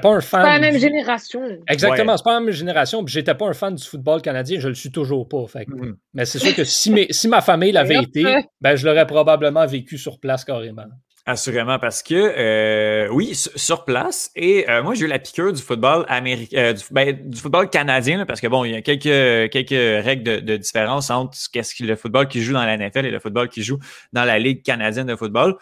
[0.01, 0.40] pas un fan.
[0.40, 1.40] C'est pas la même génération.
[1.68, 3.05] Exactement, c'est pas la même génération.
[3.05, 5.46] Puis j'étais pas un fan du football canadien, je le suis toujours pas.
[5.46, 5.64] Fait.
[5.68, 5.94] Mm-hmm.
[6.14, 8.25] Mais c'est sûr que si, si ma famille l'avait été,
[8.61, 10.87] ben, je l'aurais probablement vécu sur place carrément.
[11.29, 14.31] Assurément, parce que euh, oui, sur place.
[14.37, 18.25] Et euh, moi, j'ai eu la piqûre du football américain, euh, ben, du, football canadien,
[18.27, 21.97] parce que bon, il y a quelques quelques règles de, différence entre qu'est-ce que le
[21.97, 23.81] football qui joue dans la NFL et le football qui joue
[24.12, 25.57] dans la Ligue canadienne de football.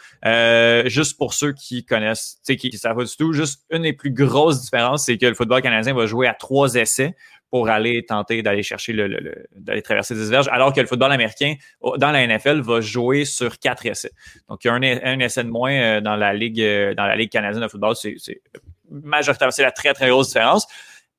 [0.84, 3.84] juste pour ceux qui connaissent, tu sais, qui, qui savent pas du tout, juste une
[3.84, 7.16] des plus grosses différences, c'est que le football canadien va jouer à trois essais
[7.54, 11.54] pour aller tenter d'aller chercher le, d'aller traverser des verges, alors que le football américain
[11.98, 14.10] dans la NFL va jouer sur quatre essais.
[14.48, 17.14] Donc il y a un, essai de moins euh, dans la ligue euh, dans la
[17.14, 18.16] ligue canadienne de football, c'est,
[18.90, 20.66] majoritairement c'est la très très grosse différence.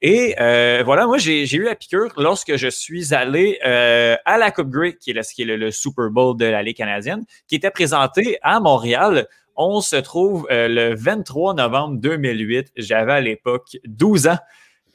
[0.02, 4.70] Et euh, voilà, moi j'ai, eu la piqûre lorsque je suis allé à la Coupe
[4.70, 7.72] Grey, qui est, le, qui est le, Super Bowl de la Ligue canadienne, qui était
[7.72, 9.26] présenté à Montréal.
[9.56, 12.74] On se trouve le 23 novembre 2008.
[12.76, 14.38] J'avais à l'époque 12 ans.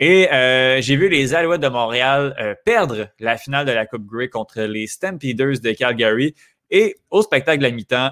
[0.01, 4.07] Et euh, j'ai vu les Alouettes de Montréal euh, perdre la finale de la Coupe
[4.07, 6.35] Grey contre les Stampeders de Calgary.
[6.71, 8.09] Et au spectacle de la mi-temps,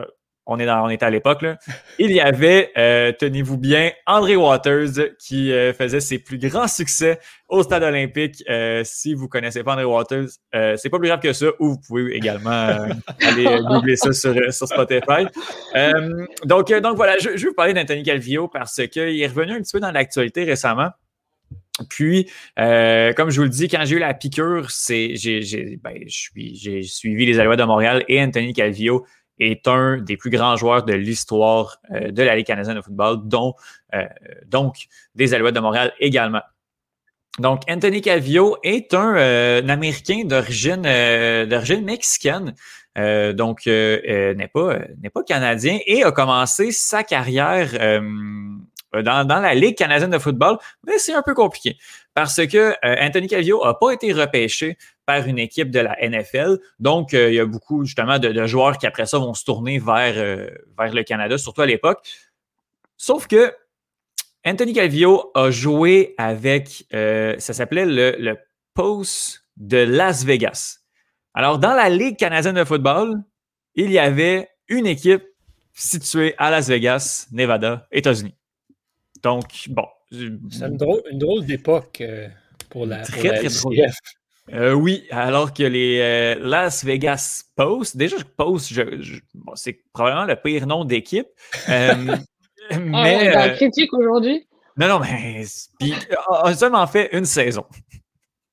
[0.00, 0.04] euh,
[0.46, 1.44] on, est dans, on était à l'époque,
[1.98, 2.72] il y avait,
[3.18, 8.42] tenez-vous bien, André Waters qui faisait ses plus grands succès au stade olympique.
[8.84, 11.80] si vous ne connaissez pas André Waters, c'est pas plus grave que ça, ou vous
[11.86, 12.50] pouvez également
[13.20, 15.26] aller googler ça sur, sur Spotify.
[16.44, 19.60] donc, donc voilà, je, je vais vous parler d'Anthony Calvillo parce qu'il est revenu un
[19.60, 20.90] petit peu dans l'actualité récemment.
[21.88, 25.94] Puis, euh, comme je vous le dis, quand j'ai eu la piqûre, c'est, j'ai, ben,
[26.06, 29.06] j'ai suivi les Alouettes de Montréal et Anthony Calvillo.
[29.38, 33.54] est un des plus grands joueurs de l'histoire de la Ligue canadienne de football, dont
[34.46, 36.42] donc des Alouettes de Montréal également.
[37.38, 42.54] Donc, Anthony Calvio est un, Américain d'origine d'origine mexicaine.
[42.96, 47.70] donc, n'est pas n'est pas canadien et a commencé sa carrière
[48.92, 51.76] dans, dans, la Ligue canadienne de football, mais c'est un peu compliqué
[52.14, 54.76] parce que euh, Anthony Calvio n'a pas été repêché
[55.06, 56.58] par une équipe de la NFL.
[56.78, 59.78] Donc, euh, il y a beaucoup justement de, joueurs qui après ça vont se tourner
[59.78, 62.06] vers, euh, vers le Canada, surtout à l'époque.
[62.96, 63.54] Sauf que
[64.44, 68.38] Anthony Calvio a joué avec, ça s'appelait le, le
[68.74, 70.80] Post de Las Vegas.
[71.34, 73.22] Alors, dans la Ligue canadienne de football,
[73.74, 75.22] il y avait une équipe
[75.72, 78.34] située à Las Vegas, Nevada, États-Unis.
[79.22, 79.86] Donc, bon.
[80.10, 82.28] C'est une drôle, d'époque euh,
[82.68, 83.76] pour la, très, très drôle.
[84.52, 88.72] Euh, oui, alors que les euh, Las Vegas Post, déjà Post,
[89.54, 91.28] c'est probablement le pire nom d'équipe.
[91.68, 94.46] mais ah, critique aujourd'hui.
[94.76, 95.44] Non, non, mais
[96.28, 97.64] on a seulement fait une saison.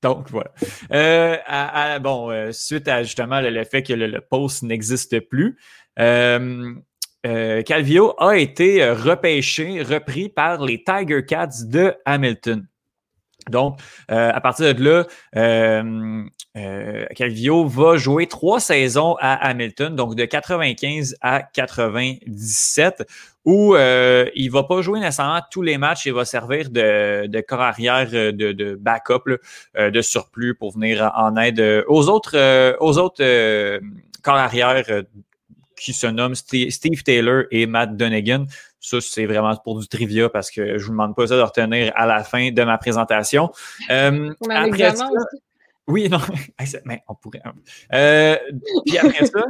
[0.04, 2.00] Donc voilà.
[2.00, 5.58] bon, suite à justement le, fait que le, le post n'existe plus,
[6.00, 6.76] euh,
[7.64, 12.66] Calvio a été euh, repêché, repris par les Tiger Cats de Hamilton.
[13.50, 13.80] Donc,
[14.12, 15.06] euh, à partir de là,
[17.16, 23.08] Calvio va jouer trois saisons à Hamilton, donc de 95 à 97,
[23.46, 28.10] où il va pas jouer nécessairement tous les matchs, il va servir de, corps arrière,
[28.10, 29.40] de, backup,
[29.80, 33.24] de surplus pour venir en aide aux autres, aux autres
[34.24, 34.84] corps arrière
[35.78, 38.46] qui se nomment Steve Taylor et Matt Dunnigan.
[38.80, 41.92] Ça, c'est vraiment pour du trivia parce que je vous demande pas ça de retenir
[41.96, 43.52] à la fin de ma présentation.
[43.90, 45.10] Euh, après ça,
[45.88, 46.20] oui, non,
[46.86, 47.42] mais on pourrait.
[47.46, 47.54] Hein.
[47.94, 48.38] Euh,
[48.86, 49.44] puis après ça,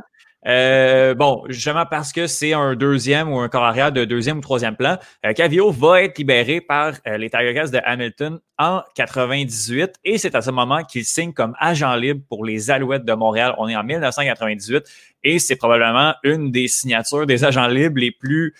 [0.48, 4.42] euh, bon, justement parce que c'est un deuxième ou un corps arrière de deuxième ou
[4.42, 8.82] troisième plan, euh, Cavio va être libéré par euh, les Tiger Cats de Hamilton en
[8.96, 13.14] 98 et c'est à ce moment qu'il signe comme agent libre pour les Alouettes de
[13.14, 13.56] Montréal.
[13.58, 14.86] On est en 1998
[15.24, 18.56] et c'est probablement une des signatures des agents libres les plus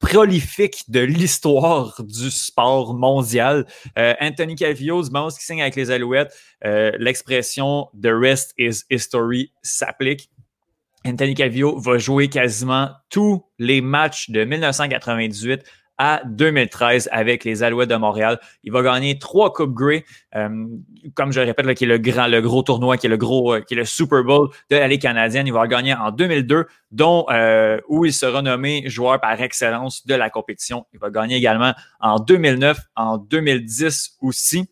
[0.00, 3.66] prolifique de l'histoire du sport mondial.
[3.98, 6.34] Euh, Anthony Calvillo, du qui signe avec les Alouettes,
[6.64, 10.30] euh, l'expression The rest is history s'applique.
[11.06, 15.62] Anthony Calvillo va jouer quasiment tous les matchs de 1998
[16.00, 18.40] à 2013 avec les Alouettes de Montréal.
[18.64, 20.66] Il va gagner trois Coupes Grey, euh,
[21.14, 23.52] comme je répète, là, qui est le grand, le gros tournoi, qui est le gros,
[23.52, 25.46] euh, qui est le Super Bowl de la Ligue canadienne.
[25.46, 30.14] Il va gagner en 2002, dont euh, où il sera nommé joueur par excellence de
[30.14, 30.86] la compétition.
[30.94, 34.70] Il va gagner également en 2009, en 2010 aussi.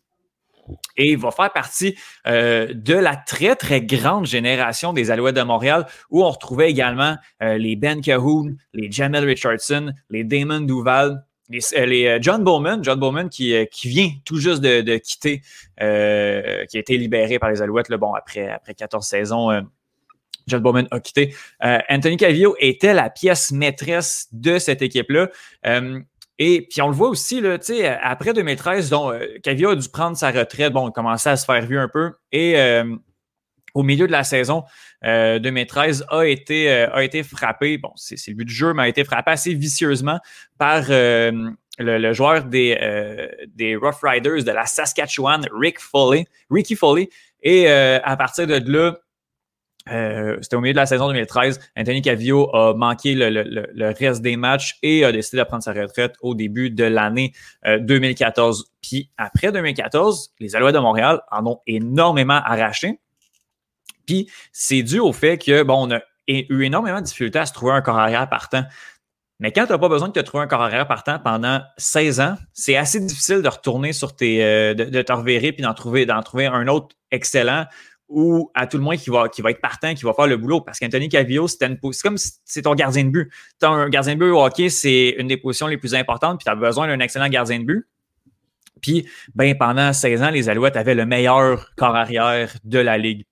[0.97, 1.95] Et il va faire partie
[2.27, 7.15] euh, de la très, très grande génération des Alouettes de Montréal, où on retrouvait également
[7.41, 12.99] euh, les Ben Cahoon, les Jamel Richardson, les Damon Duval, les, euh, John Bowman, John
[12.99, 15.41] Bowman qui, vient tout juste de, quitter,
[15.79, 19.49] qui a été libéré par les Alouettes, bon, après, après 14 saisons.
[20.47, 21.35] John Bowman a quitté.
[21.61, 25.29] Anthony Calvillo était la pièce maîtresse de cette équipe-là.
[26.39, 27.57] Et puis on le voit aussi, là,
[28.01, 31.77] après 2013, dont euh, a dû prendre sa retraite, bon, commençait à se faire vu
[31.77, 32.13] un peu.
[32.31, 32.95] Et euh,
[33.73, 34.63] au milieu de la saison
[35.03, 38.83] 2013, euh, a été, euh, a été frappé, bon, c'est le but du jeu, mais
[38.83, 40.19] a été frappé assez vicieusement
[40.57, 42.77] par le, joueur des,
[43.53, 47.09] des Rough Riders de la Saskatchewan, Rick Foley, Ricky Foley.
[47.43, 48.97] Et à partir de là,
[49.91, 51.59] euh, c'était au milieu de la saison 2013.
[51.77, 56.15] Anthony Cavio a manqué le, reste des matchs et a décidé de prendre sa retraite
[56.21, 57.33] au début de l'année
[57.65, 58.61] 2014.
[58.61, 62.99] Euh, Puis après 2014, les Alouettes de Montréal en ont énormément arraché.
[64.05, 67.53] Puis c'est dû au fait que bon, on a eu énormément de difficultés à se
[67.53, 68.63] trouver un corps arrière partant.
[69.39, 72.19] Mais quand tu n'as pas besoin de te trouver un corps arrière partant pendant 16
[72.19, 74.43] ans, c'est assez difficile de retourner sur tes.
[74.43, 77.65] Euh, de, te reverrer puis d'en trouver, d'en trouver un autre excellent
[78.09, 80.35] ou à tout le moins qui va, qui va être partant, qui va faire le
[80.35, 80.61] boulot.
[80.61, 81.59] Parce qu'Anthony Calvillo, c'est
[82.01, 83.31] comme si c'est ton gardien de but.
[83.59, 86.45] Tu un gardien de but au hockey, c'est une des positions les plus importantes, puis
[86.45, 87.87] tu as besoin d'un excellent gardien de but.
[88.81, 93.25] Puis, ben, pendant 16 ans, les Alouettes avaient le meilleur corps arrière de la Ligue.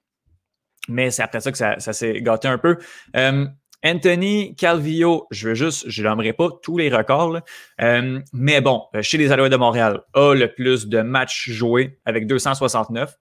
[0.89, 2.77] Mais c'est après ça que ça, s'est gâté un peu.
[3.15, 3.45] Euh,
[3.83, 7.39] Anthony Calvillo, je veux juste, je n'aimerais pas tous les records,
[7.81, 12.27] euh, mais bon, chez les Alouettes de Montréal, a le plus de matchs joués avec
[12.27, 13.15] 269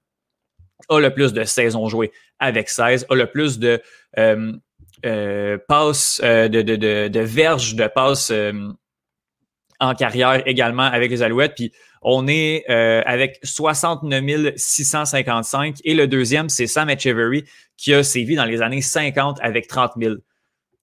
[0.88, 3.80] a le plus de saisons jouées avec 16, a le plus de
[4.18, 4.52] euh,
[5.04, 6.76] euh, passes, euh, de, de,
[7.08, 8.32] de, verges de passes
[9.78, 11.54] en carrière également avec les Alouettes.
[11.54, 11.72] Puis
[12.02, 17.44] on est avec 69 655 et le deuxième, c'est Sam Echeverry
[17.76, 20.14] qui a sévi dans les années 50 avec 30 000.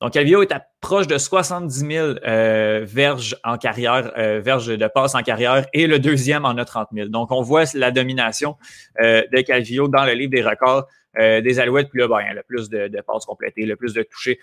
[0.03, 5.15] Donc, Calvillo est proche de 70 000 euh, verges en carrière, euh, verges de passe
[5.15, 7.07] en carrière, et le deuxième en a 30 000.
[7.07, 8.57] Donc, on voit la domination
[8.99, 10.87] euh, de Calvillo dans le livre des records
[11.17, 11.89] des Alouettes.
[11.89, 14.39] Puis là, ben, le plus de, de passes complétées, le plus de touchés,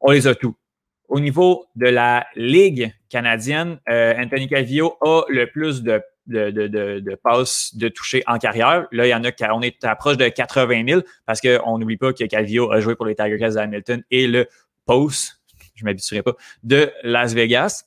[0.00, 0.54] on les a tous.
[1.08, 7.74] Au niveau de la Ligue canadienne, Anthony Calvillo a le plus de de, de, passes
[7.74, 8.86] de toucher en carrière.
[8.92, 12.12] Là, il y en a, on est proche de 80 000 parce qu'on n'oublie pas
[12.12, 14.46] que Calvillo a joué pour les Tiger Cats Hamilton et le
[14.86, 15.40] Post,
[15.74, 17.84] je ne m'habituerai pas, de Las Vegas,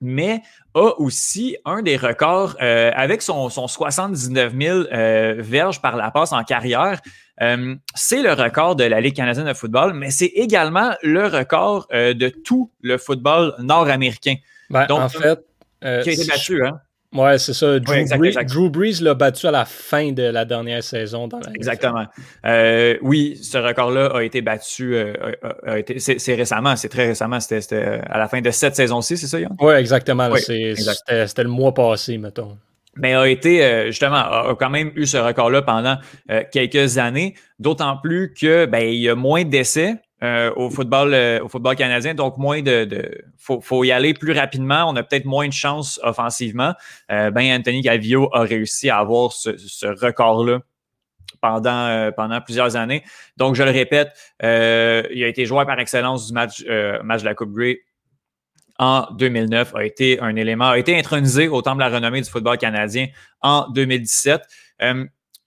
[0.00, 0.42] mais
[0.74, 6.10] a aussi un des records euh, avec son, son 79 000 euh, verges par la
[6.10, 7.00] passe en carrière.
[7.40, 11.88] Euh, c'est le record de la Ligue canadienne de football, mais c'est également le record
[11.90, 14.36] de tout le football nord-américain.
[14.70, 15.40] Ben, Donc, en fait,
[15.80, 16.80] qui a été battu, hein?
[17.14, 17.78] Ouais, c'est ça.
[17.78, 21.26] Drew, Brees, l'a battu à la fin de la dernière saison.
[21.26, 22.04] Dans la Exactement.
[22.44, 24.94] Euh, oui, ce record-là a été battu.
[24.94, 25.14] Euh,
[25.96, 27.40] c'est récemment, c'est très récemment.
[27.40, 29.56] C'était euh, à la fin de cette saison-ci, c'est ça, Yann?
[29.60, 30.28] Oui, exactement.
[30.36, 32.58] C'était le mois passé, mettons.
[32.96, 35.98] Mais a été, justement, a quand même eu ce record-là pendant
[36.50, 37.34] quelques années.
[37.58, 39.94] D'autant plus que ben, il y a moins d'essais.
[40.24, 42.12] Euh, au, football, euh, au football canadien.
[42.12, 42.84] Donc, moins de.
[42.84, 44.84] de faut, faut, y aller plus rapidement.
[44.88, 46.74] On a peut-être moins de chance offensivement.
[47.12, 49.50] Euh, ben, Anthony Gavio a réussi à avoir ce,
[49.86, 50.60] record-là
[51.40, 53.04] pendant, pendant plusieurs années.
[53.36, 54.08] Donc, je le répète,
[54.42, 54.46] il
[55.22, 56.64] a été joueur par excellence du match,
[57.04, 57.78] match de la Coupe Grey
[58.80, 62.30] en 2009, a été un élément, a été intronisé au temple de la renommée du
[62.30, 63.06] football canadien
[63.40, 64.40] en 2017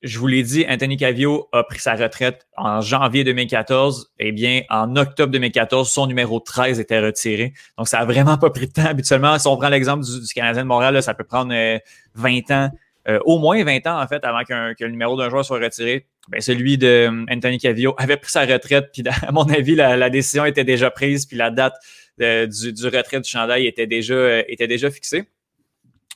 [0.04, 4.12] je vous l'ai dit, Anthony Cavio a pris sa retraite en janvier 2014.
[4.18, 7.54] Eh bien, en octobre 2014, son numéro 13 était retiré.
[7.78, 8.86] Donc, ça a vraiment pas pris de temps.
[8.86, 12.70] Habituellement, si on prend l'exemple du, Canadien de Montréal, ça peut prendre 20 euh, ans,
[13.10, 15.60] euh, au moins 20 ans, en fait, avant qu'un que le numéro d'un joueur soit
[15.60, 16.08] retiré.
[16.30, 18.90] Ben, celui de euh, Anthony Cavio avait pris sa retraite.
[18.92, 21.28] Puis, à mon avis, la, décision était déjà prise.
[21.28, 21.76] Puis, la date
[22.18, 25.26] du, du, retrait du chandail était déjà, était déjà fixée.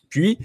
[0.10, 0.40] Puis,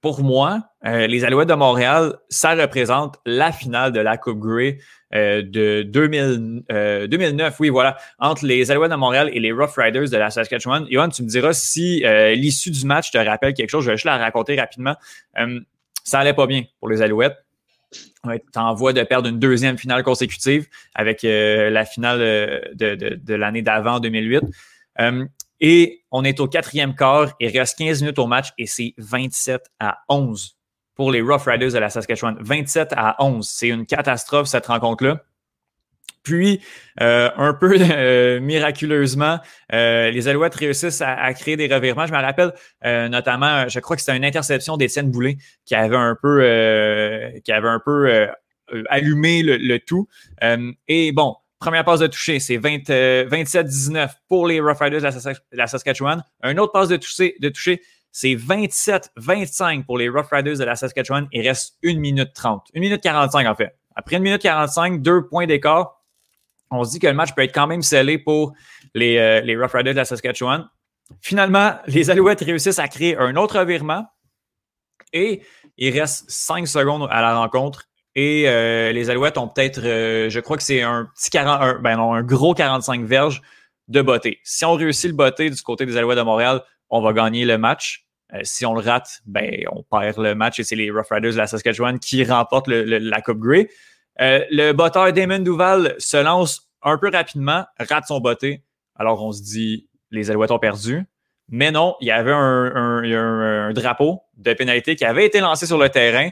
[0.00, 4.78] pour moi, euh, les Alouettes de Montréal, ça représente la finale de la Coupe Grey
[5.14, 6.64] euh, de 2000,
[7.08, 7.52] 2009.
[7.52, 10.86] Euh, oui, voilà, entre les Alouettes de Montréal et les Rough Riders de la Saskatchewan.
[10.90, 12.02] Johan, tu me diras si
[12.34, 13.84] l'issue du match te rappelle quelque chose.
[13.84, 14.96] Je vais juste la raconter rapidement.
[16.04, 17.36] ça allait pas bien pour les Alouettes.
[18.30, 22.20] Est en voie de perdre une deuxième finale consécutive avec la finale
[22.74, 24.44] de, de, de l'année d'avant, 2008.
[25.60, 29.62] Et on est au quatrième quart, il reste 15 minutes au match et c'est 27
[29.78, 30.56] à 11
[30.94, 32.36] pour les Rough Riders de la Saskatchewan.
[32.40, 33.48] 27 à 11.
[33.48, 35.22] C'est une catastrophe cette rencontre-là.
[36.22, 36.60] Puis,
[37.00, 39.38] euh, un peu euh, miraculeusement,
[39.72, 42.06] euh, les Alouettes réussissent à, créer des revirements.
[42.06, 42.52] Je me rappelle
[43.10, 46.40] notamment, je crois que c'était une interception d'Étienne Boulay qui avait un peu,
[47.44, 48.28] qui avait un peu
[48.88, 50.08] allumé le tout.
[50.88, 55.66] et bon, Première passe de toucher, c'est 27-19 euh, pour les Rough Riders de la,
[55.66, 56.24] Saskatchewan.
[56.42, 61.28] Un autre passe de toucher, c'est 27-25 pour les Rough Riders de la Saskatchewan.
[61.32, 62.68] Il reste 1 minute 30.
[62.74, 63.76] 1 minute 45 en fait.
[63.94, 66.02] Après 1 minute 45, deux points d'écart.
[66.70, 68.54] On se dit que le match peut être quand même scellé pour
[68.94, 70.66] les, euh, les Rough Riders de la Saskatchewan.
[71.20, 74.06] Finalement, les Alouettes réussissent à créer un autre revirement
[75.12, 75.42] et
[75.76, 77.89] il reste 5 secondes à la rencontre.
[78.22, 81.78] Et euh, les Alouettes ont peut-être, euh, je crois que c'est un petit 40, un,
[81.80, 83.40] ben non, un gros 45 verges
[83.88, 84.40] de beauté.
[84.44, 86.60] Si on réussit le beauté du côté des Alouettes de Montréal,
[86.90, 88.04] on va gagner le match.
[88.34, 91.32] Euh, si on le rate, ben on perd le match et c'est les Rough Riders
[91.32, 93.70] de la Saskatchewan qui remportent la Coupe Grey.
[94.18, 98.64] le botteur Damon Duval se lance un peu rapidement, rate son beauté.
[98.96, 101.06] Alors on se dit, les Alouettes ont perdu.
[101.48, 105.78] Mais non, il y avait un, un drapeau de pénalité qui avait été lancé sur
[105.78, 106.28] le terrain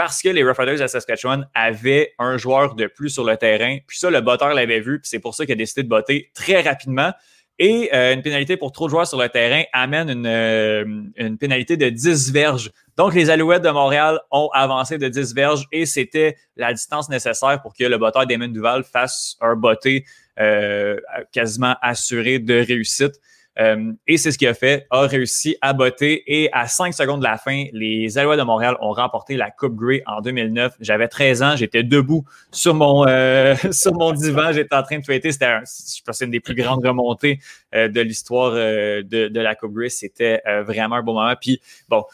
[0.00, 3.76] parce que les Rough Riders de Saskatchewan avaient un joueur de plus sur le terrain.
[3.86, 6.30] Puis ça, le botteur l'avait vu, puis c'est pour ça qu'il a décidé de botter
[6.32, 7.12] très rapidement.
[7.58, 11.76] Et euh, une pénalité pour trop de joueurs sur le terrain amène une, euh, pénalité
[11.76, 12.70] de 10 verges.
[12.96, 17.60] Donc, les Alouettes de Montréal ont avancé de 10 verges et c'était la distance nécessaire
[17.60, 20.06] pour que le botteur Damon Duval fasse un botté
[20.38, 20.96] euh,
[21.30, 23.20] quasiment assuré de réussite.
[23.58, 26.22] Euh, et c'est ce qu'il a fait, a réussi à botter.
[26.26, 29.74] Et à 5 secondes de la fin, les Alouettes de Montréal ont remporté la Coupe
[29.74, 30.76] Grey en 2009.
[30.80, 35.04] J'avais 13 ans, j'étais debout sur mon, euh, sur mon divan, j'étais en train de
[35.04, 35.32] tweeter.
[35.32, 37.40] C'était, je pense, une des plus grandes remontées
[37.74, 39.88] euh, de l'histoire de, de, la Coupe Grey.
[39.88, 41.34] C'était vraiment un beau moment.
[41.40, 42.04] Puis, bon,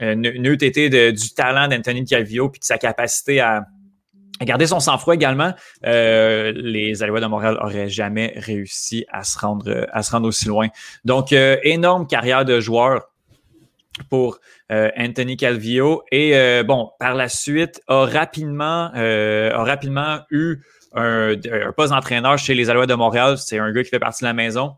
[0.00, 3.66] n'eût été du talent d'Anthony Calvio puis de sa capacité à
[4.40, 5.52] Garder son sang-froid également,
[5.86, 10.46] euh, les Alouettes de Montréal n'auraient jamais réussi à se rendre, à se rendre aussi
[10.46, 10.68] loin.
[11.04, 13.10] Donc, euh, énorme carrière de joueur
[14.10, 14.38] pour
[14.70, 16.04] Anthony Calvillo.
[16.12, 20.58] Et bon, par la suite, a rapidement, a rapidement eu
[20.94, 21.34] un,
[21.76, 23.38] poste d'entraîneur chez les Alouettes de Montréal.
[23.38, 24.76] C'est un gars qui fait partie de la maison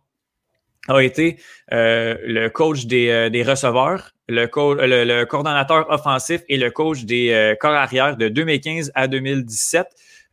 [0.91, 1.38] a été
[1.70, 7.74] le coach des, des receveurs, le, le, le, coordonnateur offensif et le coach des corps
[7.74, 9.86] arrière de 2015 à 2017.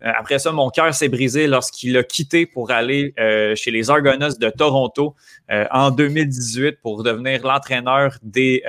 [0.04, 3.90] Euh, après ça, mon cœur s'est brisé lorsqu'il a quitté pour aller euh, chez les
[3.90, 5.16] Argonauts de Toronto
[5.50, 8.64] euh, en 2018 pour devenir l'entraîneur des,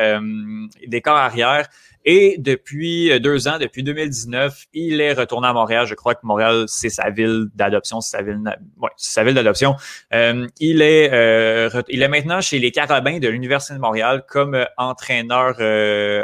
[0.87, 1.69] des corps arrière.
[2.11, 5.87] Et depuis deux ans, depuis 2019, il est retourné à Montréal.
[5.87, 8.41] Je crois que Montréal, c'est sa ville d'adoption, c'est sa ville,
[8.79, 9.77] ouais, sa ville d'adoption.
[10.11, 15.57] il est, il est maintenant chez les Carabins de l'Université de Montréal comme entraîneur,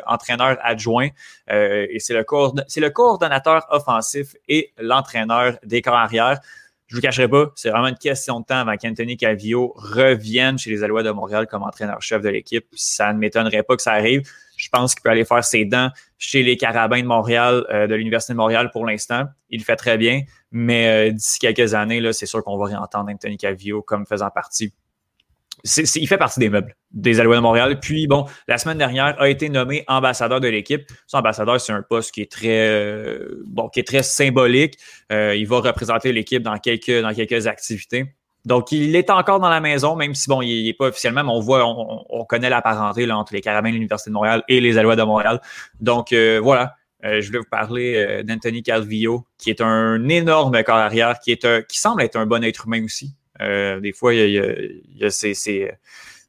[0.06, 1.08] entraîneur adjoint.
[1.50, 6.40] et c'est le, coordonnateur offensif et l'entraîneur des corps arrière.
[6.86, 10.70] Je vous cacherai pas, c'est vraiment une question de temps avant qu'Anthony Calvillo revienne chez
[10.70, 12.64] les Alouettes de Montréal comme entraîneur-chef de l'équipe.
[12.72, 14.22] Ça ne m'étonnerait pas que ça arrive.
[14.64, 17.94] Je pense qu'il peut aller faire ses dents chez les Carabins de Montréal, euh, de
[17.94, 19.24] l'Université de Montréal pour l'instant.
[19.50, 23.10] Il le fait très bien, mais euh, d'ici quelques années, c'est sûr qu'on va réentendre
[23.10, 24.72] Anthony Calvillo comme faisant partie
[25.64, 27.80] il fait partie des meubles des Alouettes de Montréal.
[27.80, 30.82] Puis, bon, la semaine dernière, a été nommé ambassadeur de l'équipe.
[31.06, 34.74] Son ambassadeur, c'est un poste qui est très, euh, bon, qui est très symbolique.
[35.10, 38.14] Il va représenter l'équipe dans quelques, dans quelques activités.
[38.44, 41.30] Donc, il est encore dans la maison, même si, bon, il n'est pas officiellement, mais
[41.30, 44.60] on voit, on, connaît la parenté là, entre les Carabins de l'Université de Montréal et
[44.60, 45.40] les Alouettes de Montréal.
[45.80, 46.76] Donc, euh, voilà.
[47.02, 51.62] je voulais vous parler d'Anthony Calvillo, qui est un énorme corps arrière, qui, est un,
[51.62, 53.14] qui semble être un bon être humain aussi.
[53.40, 55.70] Euh, des fois, il y a, ces,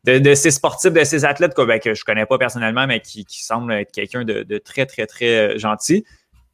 [0.04, 3.44] de, ces sportifs, de ces athlètes ben, que je connais pas personnellement, mais qui, qui
[3.44, 6.06] semblent être quelqu'un de, très, très, très euh, gentil.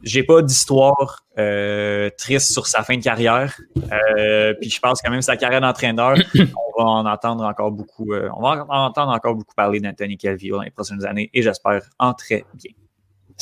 [0.04, 3.56] J'ai pas d'histoire euh, triste sur sa fin de carrière.
[3.76, 8.14] puis je pense quand même sa carrière d'entraîneur, on va en entendre encore beaucoup.
[8.14, 11.82] on va en entendre encore beaucoup parler d'Anthony Calvillo dans les prochaines années et j'espère
[12.00, 12.72] en très bien.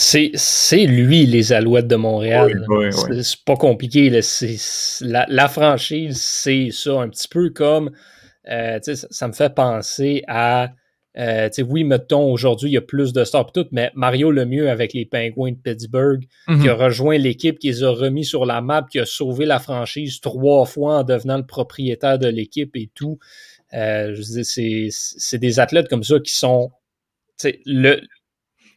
[0.01, 2.65] C'est lui, les Alouettes de Montréal.
[3.21, 4.09] c'est pas compliqué.
[5.01, 7.01] la, franchise, c'est ça.
[7.01, 7.91] Un petit peu comme.
[8.49, 10.69] Euh, ça, me fait penser à.
[11.19, 14.93] Euh, oui, mettons, aujourd'hui, il y a plus de stars tout, mais Mario Lemieux avec
[14.93, 16.81] les Penguins de Pittsburgh, qui a mhm.
[16.81, 20.65] rejoint l'équipe, qui les a remis sur la map, qui a sauvé la franchise trois
[20.65, 23.19] fois en devenant le propriétaire de l'équipe et tout.
[23.73, 26.71] Euh, c'est des athlètes comme ça qui sont.
[27.65, 28.01] Le,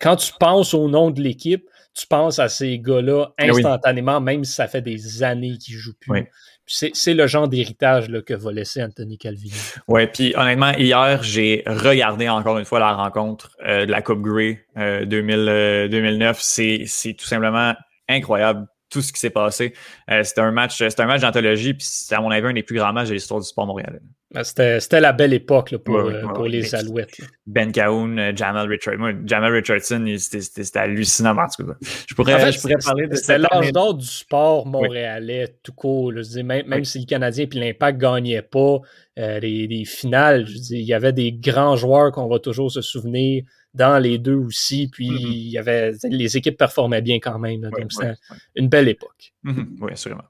[0.01, 1.65] quand tu penses au nom de l'équipe,
[1.95, 5.99] tu penses à ces gars-là eh instantanément, même si ça fait des années qu'ils jouent
[6.01, 6.27] plus.
[6.67, 9.57] C'est le genre d'héritage que va laisser Anthony Calvino.
[9.89, 14.23] Oui, puis honnêtement, hier, j'ai regardé encore une fois la rencontre euh, de la Coupe
[14.23, 16.37] Grey 2009.
[16.59, 17.75] Euh, c'est tout simplement
[18.09, 19.73] incroyable tout ce qui s'est passé.
[20.11, 22.77] Euh, c'était un match, un match d'anthologie, puis c'est à mon avis un des plus
[22.77, 24.01] grands matchs de l'histoire du sport montréalais.
[24.33, 27.21] Ben, c'était la belle époque pour, euh, pour les Alouettes.
[27.47, 29.21] Ben Cahoon, euh, Jamal Richardson.
[29.27, 31.37] Jamal Richardson, c'était hallucinant.
[31.37, 31.75] En tout cas.
[32.09, 36.13] Je pourrais, je pourrais parler de C'était l'âge d'or du sport montréalais, tout court.
[36.45, 38.79] Même, si le Canadien et l'Impact ne gagnaient pas
[39.19, 42.73] euh, les, les, finales, je dis, il y avait des grands joueurs qu'on va toujours
[42.73, 44.89] se souvenir dans les deux aussi.
[44.89, 45.33] Puis mm-hmm.
[45.33, 47.61] il y avait les équipes performaient bien quand même.
[47.61, 48.15] donc c'était
[48.55, 49.33] une belle époque.
[49.45, 49.67] Mm-hmm.
[49.81, 50.25] Oui, assurément.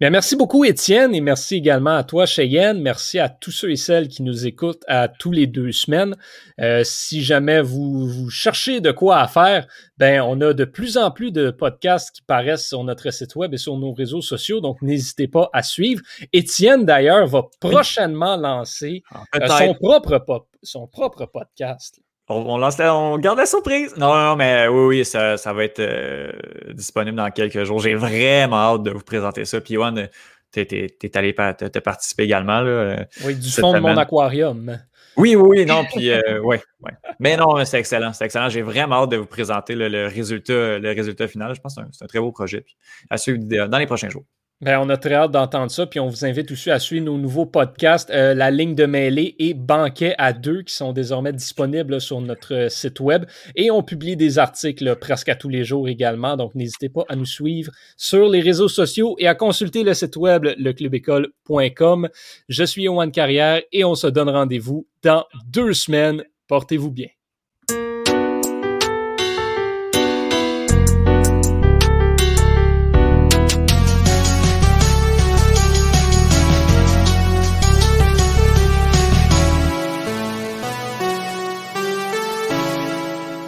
[0.00, 2.80] Bien, merci beaucoup, Étienne, et merci également à toi, Cheyenne.
[2.80, 6.16] Merci à tous ceux et celles qui nous écoutent à tous les deux semaines.
[6.60, 10.96] Euh, si jamais vous, vous, cherchez de quoi à faire, ben, on a de plus
[10.96, 14.60] en plus de podcasts qui paraissent sur notre site web et sur nos réseaux sociaux,
[14.60, 16.02] donc n'hésitez pas à suivre.
[16.32, 22.00] Étienne, d'ailleurs, va prochainement lancer ah, euh, son, propre son propre podcast.
[22.30, 23.96] On, lance on garde la surprise.
[23.96, 26.30] Non, non, mais oui, oui, ça, va être euh,
[26.74, 27.80] disponible dans quelques jours.
[27.80, 29.60] J'ai vraiment hâte de vous présenter ça.
[29.60, 30.08] Puis, Yoann,
[30.52, 30.66] t'es,
[31.02, 32.60] es, allé te participer également.
[32.60, 34.78] Là, oui, du fond de mon aquarium.
[35.18, 36.92] Oui, oui, non, puis euh, ouais, ouais.
[37.18, 38.48] Mais non, c'est excellent, c'est excellent.
[38.48, 41.52] J'ai vraiment hâte de vous présenter le, résultat, le résultat final.
[41.56, 42.60] Je pense que c'est un, très beau projet.
[42.60, 42.76] Puis
[43.10, 44.24] à suivre dans les prochains jours.
[44.60, 47.16] Ben, on a très hâte d'entendre ça, puis on vous invite aussi à suivre nos
[47.16, 52.00] nouveaux podcasts, euh, La ligne de mêlée et Banquet à deux, qui sont désormais disponibles
[52.00, 53.24] sur notre site web.
[53.54, 57.14] Et on publie des articles presque à tous les jours également, donc n'hésitez pas à
[57.14, 62.08] nous suivre sur les réseaux sociaux et à consulter le site web leclubécole.com.
[62.48, 66.24] Je suis Yohan Carrière et on se donne rendez-vous dans deux semaines.
[66.48, 67.17] Portez-vous bien.